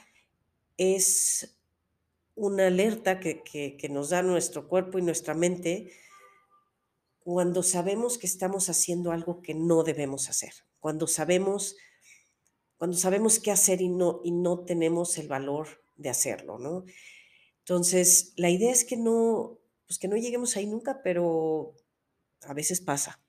es 0.77 1.57
una 2.35 2.67
alerta 2.67 3.21
que, 3.21 3.43
que, 3.43 3.89
nos 3.89 4.11
da 4.11 4.23
nuestro 4.23 4.69
cuerpo 4.69 4.99
y 4.99 5.03
nuestra 5.03 5.33
mente 5.33 5.93
cuando 7.21 7.63
sabemos 7.63 8.19
que 8.19 8.27
estamos 8.27 8.69
haciendo 8.69 9.13
algo 9.13 9.41
que 9.41 9.55
no 9.55 9.83
debemos 9.83 10.29
hacer, 10.29 10.53
cuando 10.79 11.07
sabemos, 11.07 11.77
cuando 12.77 12.97
sabemos 12.99 13.39
qué 13.39 13.51
hacer 13.51 13.81
y 13.81 13.89
no, 13.89 14.21
y 14.25 14.31
no 14.33 14.65
tenemos 14.65 15.17
el 15.17 15.29
valor 15.29 15.69
de 15.97 16.11
hacerlo, 16.11 16.59
¿no? 16.59 16.85
Entonces, 17.61 18.35
la 18.37 18.51
idea 18.51 18.73
es 18.73 18.85
que 18.85 18.97
no, 18.97 19.59
pues 19.93 19.99
que 19.99 20.09
no 20.09 20.17
lleguemos 20.17 20.57
ahí 20.57 20.67
nunca, 20.67 21.03
pero 21.03 21.77
a 22.45 22.55
veces 22.55 22.81
pasa. 22.81 23.21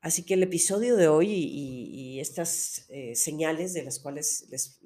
Así 0.00 0.24
que 0.24 0.34
el 0.34 0.44
episodio 0.44 0.94
de 0.94 1.08
hoy 1.08 1.32
y, 1.32 2.20
estas 2.20 2.86
eh, 2.88 3.16
señales 3.16 3.74
de 3.74 3.82
las 3.82 3.98
cuales 3.98 4.46
les 4.50 4.78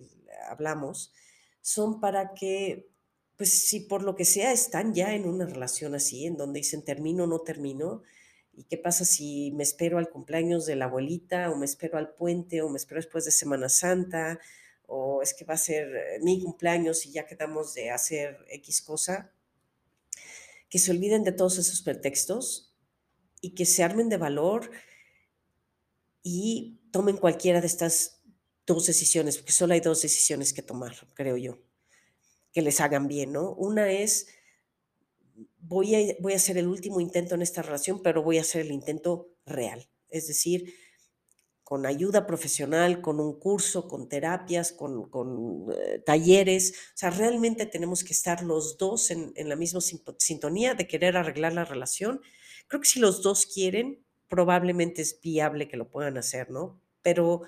hablamos 0.49 1.13
son 1.61 2.01
para 2.01 2.33
que, 2.33 2.89
pues 3.37 3.51
si 3.51 3.81
por 3.81 4.03
lo 4.03 4.17
que 4.17 4.25
sea 4.25 4.51
están 4.51 4.95
ya 4.95 5.15
en 5.15 5.29
una 5.29 5.45
relación 5.45 5.95
así, 5.95 6.25
en 6.25 6.39
donde 6.39 6.61
dicen 6.61 6.83
termino 6.83 7.25
o 7.25 7.27
no 7.27 7.41
termino, 7.41 8.03
¿y 8.55 8.65
qué 8.65 8.79
pasa 8.79 9.05
si 9.05 9.53
me 9.53 9.63
espero 9.63 9.99
al 9.99 10.09
cumpleaños 10.09 10.65
de 10.65 10.77
la 10.77 10.87
abuelita 10.87 11.51
o 11.51 11.57
me 11.57 11.67
espero 11.67 11.99
al 11.99 12.15
puente 12.15 12.63
o 12.63 12.71
me 12.71 12.79
espero 12.79 12.99
después 12.99 13.27
de 13.27 13.31
Semana 13.31 13.69
Santa 13.69 14.41
o 14.87 15.21
es 15.21 15.35
que 15.35 15.45
va 15.45 15.53
a 15.53 15.59
ser 15.59 16.19
mi 16.23 16.43
cumpleaños 16.43 17.05
y 17.05 17.13
ya 17.13 17.27
quedamos 17.27 17.75
de 17.75 17.91
hacer 17.91 18.39
X 18.49 18.81
cosa? 18.81 19.36
Que 20.69 20.79
se 20.79 20.91
olviden 20.91 21.25
de 21.25 21.33
todos 21.33 21.59
esos 21.59 21.83
pretextos 21.83 22.75
y 23.41 23.55
que 23.55 23.67
se 23.67 23.83
armen 23.83 24.09
de 24.09 24.17
valor 24.17 24.71
y 26.23 26.81
tomen 26.91 27.17
cualquiera 27.17 27.61
de 27.61 27.67
estas 27.67 28.23
dos 28.67 28.87
decisiones, 28.87 29.37
porque 29.37 29.53
solo 29.53 29.75
hay 29.75 29.81
dos 29.81 30.03
decisiones 30.03 30.53
que 30.53 30.63
tomar, 30.63 30.95
creo 31.15 31.37
yo, 31.37 31.59
que 32.53 32.63
les 32.63 32.81
hagan 32.81 33.07
bien, 33.07 33.33
¿no? 33.33 33.53
Una 33.53 33.93
es, 33.93 34.27
voy 35.59 35.95
a, 35.95 36.17
voy 36.21 36.33
a 36.33 36.37
hacer 36.37 36.59
el 36.59 36.67
último 36.67 37.01
intento 37.01 37.37
en 37.37 37.43
esta 37.43 37.63
relación, 37.63 38.03
pero 38.03 38.23
voy 38.23 38.39
a 38.39 38.41
hacer 38.41 38.63
el 38.63 38.73
intento 38.73 39.37
real, 39.45 39.89
es 40.09 40.27
decir, 40.27 40.75
con 41.67 41.85
ayuda 41.85 42.29
profesional, 42.29 43.01
con 43.01 43.19
un 43.19 43.41
curso, 43.41 43.89
con 43.89 44.09
terapias, 44.09 44.71
con, 44.71 45.67
eh, 45.73 45.99
talleres. 46.07 46.71
O 46.95 46.97
sea, 46.97 47.11
realmente 47.11 47.67
tenemos 47.67 48.05
que 48.05 48.13
estar 48.13 48.45
los 48.45 48.79
dos 48.79 49.11
en, 49.11 49.33
en, 49.35 49.49
la 49.49 49.57
misma 49.57 49.81
sintonía 49.81 50.75
de 50.75 50.87
querer 50.87 51.17
arreglar 51.17 51.55
la 51.55 51.65
relación. 51.65 52.21
Creo 52.69 52.81
que 52.81 52.87
si 52.87 53.01
los 53.01 53.21
dos 53.21 53.47
quieren, 53.47 54.01
probablemente 54.29 55.03
es 55.03 55.21
viable 55.21 55.67
que 55.67 55.77
lo 55.77 55.89
puedan 55.91 56.19
hacer, 56.19 56.53
¿no? 56.53 56.81
Pero 57.03 57.43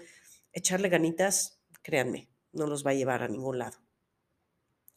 echarle 0.52 0.88
ganitas, 0.88 1.61
créanme, 1.83 2.28
no 2.52 2.66
los 2.66 2.85
va 2.85 2.90
a 2.90 2.94
llevar 2.94 3.22
a 3.22 3.28
ningún 3.28 3.61
lado. 3.61 3.78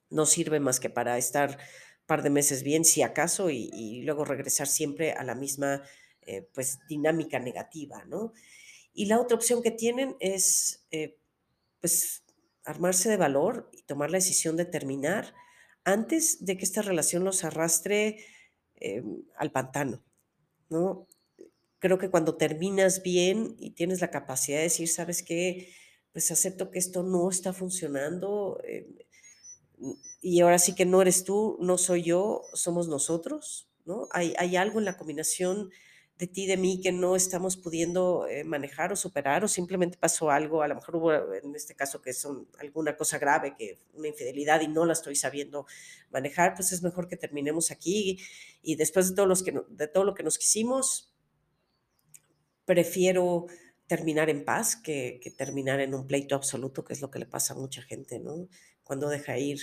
No 0.10 0.26
sirve 0.26 0.60
más 0.60 0.80
que 0.80 0.90
para 0.90 1.20
estar 1.20 1.60
par 2.08 2.24
de 2.24 2.32
meses 2.32 2.64
bien, 2.64 2.84
si 2.86 3.04
acaso, 3.04 3.52
y, 3.52 4.02
luego 4.02 4.26
regresar 4.26 4.66
siempre 4.66 5.12
a 5.12 5.24
la 5.24 5.36
misma, 5.36 5.84
eh, 6.24 6.50
pues, 6.56 6.80
dinámica 6.90 7.38
negativa, 7.38 8.04
¿no? 8.06 8.34
Y 8.94 9.06
la 9.06 9.20
otra 9.20 9.36
opción 9.36 9.62
que 9.62 9.72
tienen 9.72 10.16
es, 10.20 10.86
eh, 10.92 11.18
pues, 11.80 12.24
armarse 12.66 13.10
de 13.10 13.18
valor 13.18 13.70
y 13.72 13.84
tomar 13.84 14.12
la 14.12 14.18
decisión 14.18 14.58
de 14.58 14.66
terminar 14.66 15.34
antes 15.84 16.46
de 16.46 16.58
que 16.58 16.66
esta 16.66 16.82
relación 16.82 17.24
los 17.24 17.44
arrastre 17.44 18.24
em, 18.76 19.24
al 19.36 19.52
pantano, 19.52 20.04
¿no? 20.70 21.08
Creo 21.80 21.98
que 21.98 22.10
cuando 22.10 22.38
terminas 22.38 23.02
bien 23.02 23.56
y 23.60 23.72
tienes 23.72 24.02
la 24.02 24.12
capacidad 24.12 24.58
de 24.58 24.64
decir, 24.64 24.88
¿sabes 24.88 25.24
qué? 25.24 25.74
Pues 26.12 26.32
acepto 26.32 26.70
que 26.70 26.80
esto 26.80 27.04
no 27.04 27.30
está 27.30 27.54
funcionando 27.54 28.60
em, 28.64 28.86
y 30.22 30.42
ahora 30.42 30.60
sí 30.60 30.76
que 30.76 30.86
no 30.86 31.02
eres 31.02 31.24
tú, 31.24 31.58
no 31.62 31.78
soy 31.78 32.04
yo, 32.04 32.44
somos 32.54 32.88
nosotros, 32.88 33.70
¿no? 33.86 34.08
Hay, 34.12 34.36
hay 34.38 34.56
algo 34.56 34.80
en 34.80 34.86
la 34.86 34.98
combinación 34.98 35.72
de 36.22 36.28
ti, 36.28 36.46
de 36.46 36.56
mí, 36.56 36.80
que 36.80 36.92
no 36.92 37.16
estamos 37.16 37.58
pudiendo 37.58 38.28
eh, 38.28 38.44
manejar 38.44 38.94
o 38.94 38.96
superar, 38.96 39.44
o 39.44 39.48
simplemente 39.48 39.98
pasó 39.98 40.30
algo, 40.30 40.62
a 40.62 40.68
lo 40.68 40.76
mejor 40.76 40.96
hubo 40.98 41.34
en 41.34 41.56
este 41.56 41.74
caso 41.74 42.00
que 42.00 42.12
es 42.12 42.28
alguna 42.60 42.96
cosa 42.96 43.18
grave, 43.18 43.56
que 43.58 43.80
una 43.96 44.10
infidelidad 44.10 44.62
y 44.62 44.68
no 44.68 44.86
la 44.86 44.94
estoy 44.94 45.16
sabiendo 45.16 45.66
manejar, 46.12 46.54
pues 46.54 46.74
es 46.74 46.84
mejor 46.84 47.08
que 47.08 47.18
terminemos 47.18 47.72
aquí 47.72 48.20
y, 48.62 48.76
después 48.76 49.16
de, 49.16 49.26
los 49.26 49.42
que, 49.42 49.60
de 49.68 49.88
todo 49.88 50.04
lo 50.04 50.14
que 50.14 50.22
nos 50.22 50.38
quisimos, 50.38 51.12
prefiero 52.66 53.48
terminar 53.88 54.30
en 54.30 54.46
paz 54.46 54.76
que, 54.76 55.20
terminar 55.36 55.80
en 55.80 55.96
un 55.96 56.06
pleito 56.06 56.36
absoluto, 56.36 56.86
que 56.86 56.94
es 56.94 57.02
lo 57.02 57.10
que 57.10 57.18
le 57.18 57.26
pasa 57.26 57.56
a 57.56 57.58
mucha 57.58 57.82
gente, 57.82 58.20
¿no? 58.20 58.48
Cuando 58.84 59.10
deja 59.10 59.40
ir 59.40 59.60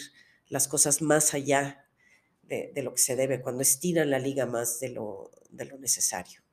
las 0.49 0.66
cosas 0.66 1.03
más 1.03 1.35
allá 1.35 1.87
de, 2.42 2.73
lo 2.83 2.94
que 2.94 3.01
se 3.01 3.14
debe, 3.14 3.40
cuando 3.40 3.62
estiran 3.62 4.11
la 4.11 4.18
liga 4.18 4.44
más 4.44 4.81
de 4.81 4.88
lo, 4.88 5.31
de 5.51 5.66
lo 5.66 5.79
necesario. 5.79 6.48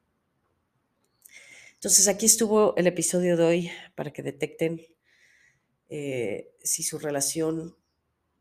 Entonces 1.85 2.07
aquí 2.07 2.25
estuvo 2.25 2.75
el 2.77 2.87
episodio 2.87 3.37
de 3.37 3.43
hoy 3.43 3.71
para 3.93 4.11
que 4.11 4.23
detecten 4.23 4.81
eh, 5.87 6.51
si 6.63 6.81
su 6.81 6.97
relación 6.97 7.77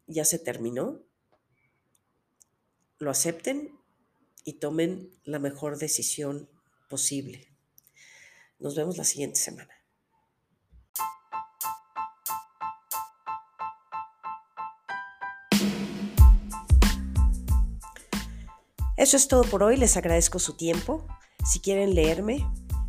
ya 0.07 0.25
se 0.25 0.39
terminó, 0.39 1.03
lo 2.97 3.11
acepten 3.11 3.79
y 4.45 4.55
tomen 4.55 5.11
la 5.25 5.39
mejor 5.41 5.77
decisión 5.77 6.49
posible. 6.89 7.47
Nos 8.61 8.77
vemos 8.77 8.97
la 8.97 9.05
siguiente 9.05 9.39
semana. 9.39 9.75
Eso 18.97 19.19
es 19.19 19.29
todo 19.29 19.43
por 19.43 19.63
hoy, 19.63 19.77
les 19.77 19.99
agradezco 19.99 20.39
su 20.39 20.57
tiempo. 20.57 21.07
Si 21.45 21.61
quieren 21.61 21.95
leerme, 21.95 22.43